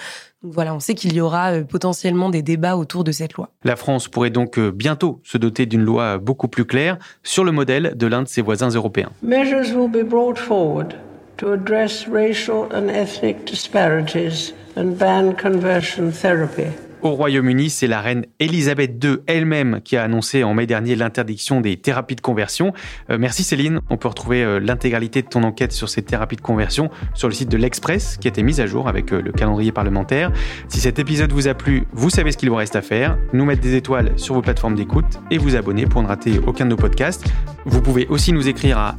Donc 0.43 0.55
voilà, 0.55 0.75
on 0.75 0.81
sait 0.81 0.95
qu'il 0.95 1.13
y 1.15 1.21
aura 1.21 1.53
euh, 1.53 1.65
potentiellement 1.65 2.29
des 2.29 2.43
débats 2.43 2.77
autour 2.77 3.05
de 3.05 3.13
cette 3.13 3.35
loi. 3.35 3.51
La 3.63 3.77
France 3.77 4.09
pourrait 4.09 4.31
donc 4.31 4.59
euh, 4.59 4.73
bientôt 4.73 5.21
se 5.23 5.39
doter 5.39 5.67
d'une 5.67 5.83
loi 5.83 6.19
beaucoup 6.19 6.49
plus 6.49 6.65
claire 6.65 6.99
sur 7.23 7.45
le 7.45 7.53
modèle 7.53 7.95
de 7.97 8.07
l'un 8.09 8.23
de 8.23 8.29
ses 8.29 8.43
voisins 8.43 8.71
européens. 8.71 9.11
Measures 9.23 9.73
will 9.75 9.89
be 9.89 10.05
brought 10.05 10.39
forward 10.39 10.95
to 11.37 11.53
address 11.53 12.09
racial 12.09 12.67
and 12.75 12.89
ethnic 12.89 13.45
disparities 13.47 14.53
and 14.77 14.99
ban 14.99 15.33
conversion 15.35 16.11
therapy. 16.11 16.71
Au 17.03 17.11
Royaume-Uni, 17.11 17.69
c'est 17.69 17.89
la 17.89 18.01
reine 18.01 18.27
Elisabeth 18.39 19.03
II 19.03 19.17
elle-même 19.27 19.81
qui 19.83 19.97
a 19.97 20.05
annoncé 20.05 20.45
en 20.45 20.55
mai 20.55 20.67
dernier 20.67 20.95
l'interdiction 20.95 21.61
des 21.61 21.77
thérapies 21.77 22.15
de 22.15 22.21
conversion. 22.21 22.73
Euh, 23.11 23.19
merci 23.19 23.43
Céline. 23.43 23.81
On 23.91 23.97
peut 23.97 24.07
retrouver 24.07 24.45
euh, 24.45 24.61
l'intégralité 24.61 25.21
de 25.23 25.27
ton 25.27 25.43
enquête 25.43 25.73
sur 25.73 25.89
ces 25.89 26.03
thérapies 26.03 26.37
de 26.37 26.43
conversion 26.43 26.91
sur 27.15 27.27
le 27.27 27.35
site 27.35 27.49
de 27.49 27.57
l'Express 27.57 28.19
qui 28.21 28.29
a 28.29 28.31
été 28.31 28.45
mise 28.45 28.61
à 28.61 28.67
jour 28.67 28.87
avec 28.87 29.13
euh, 29.13 29.21
le 29.21 29.33
calendrier 29.33 29.73
parlementaire. 29.73 30.31
Si 30.69 30.79
cet 30.79 31.01
épisode 31.01 31.33
vous 31.33 31.49
a 31.49 31.55
plu, 31.55 31.89
vous 31.93 32.09
savez 32.09 32.31
ce 32.31 32.37
qu'il 32.37 32.51
vous 32.51 32.55
reste 32.55 32.77
à 32.77 32.83
faire. 32.83 33.19
Nous 33.33 33.45
mettre 33.45 33.63
des 33.63 33.75
étoiles 33.75 34.13
sur 34.17 34.37
vos 34.37 34.43
plateformes 34.43 34.77
d'écoute 34.77 35.19
et 35.33 35.39
vous 35.39 35.57
abonner 35.57 35.87
pour 35.87 36.05
ne 36.05 36.07
rater 36.07 36.39
aucun 36.47 36.67
de 36.67 36.71
nos 36.71 36.77
podcasts. 36.77 37.27
Vous 37.65 37.83
pouvez 37.83 38.07
aussi 38.07 38.33
nous 38.33 38.47
écrire 38.47 38.79
à 38.79 38.97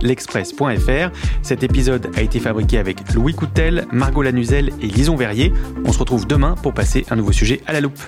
l'express.fr. 0.00 1.10
Cet 1.42 1.62
épisode 1.62 2.10
a 2.16 2.22
été 2.22 2.40
fabriqué 2.40 2.78
avec 2.78 3.12
Louis 3.12 3.34
Coutel, 3.34 3.86
Margot 3.92 4.22
Lanuzel 4.22 4.70
et 4.80 4.86
Lison 4.86 5.16
Verrier. 5.16 5.52
On 5.84 5.92
se 5.92 5.98
retrouve 5.98 6.26
demain 6.26 6.54
pour 6.62 6.72
passer 6.72 7.04
un 7.10 7.17
nouveau 7.18 7.32
sujet 7.32 7.60
à 7.66 7.72
la 7.72 7.80
loupe. 7.80 8.00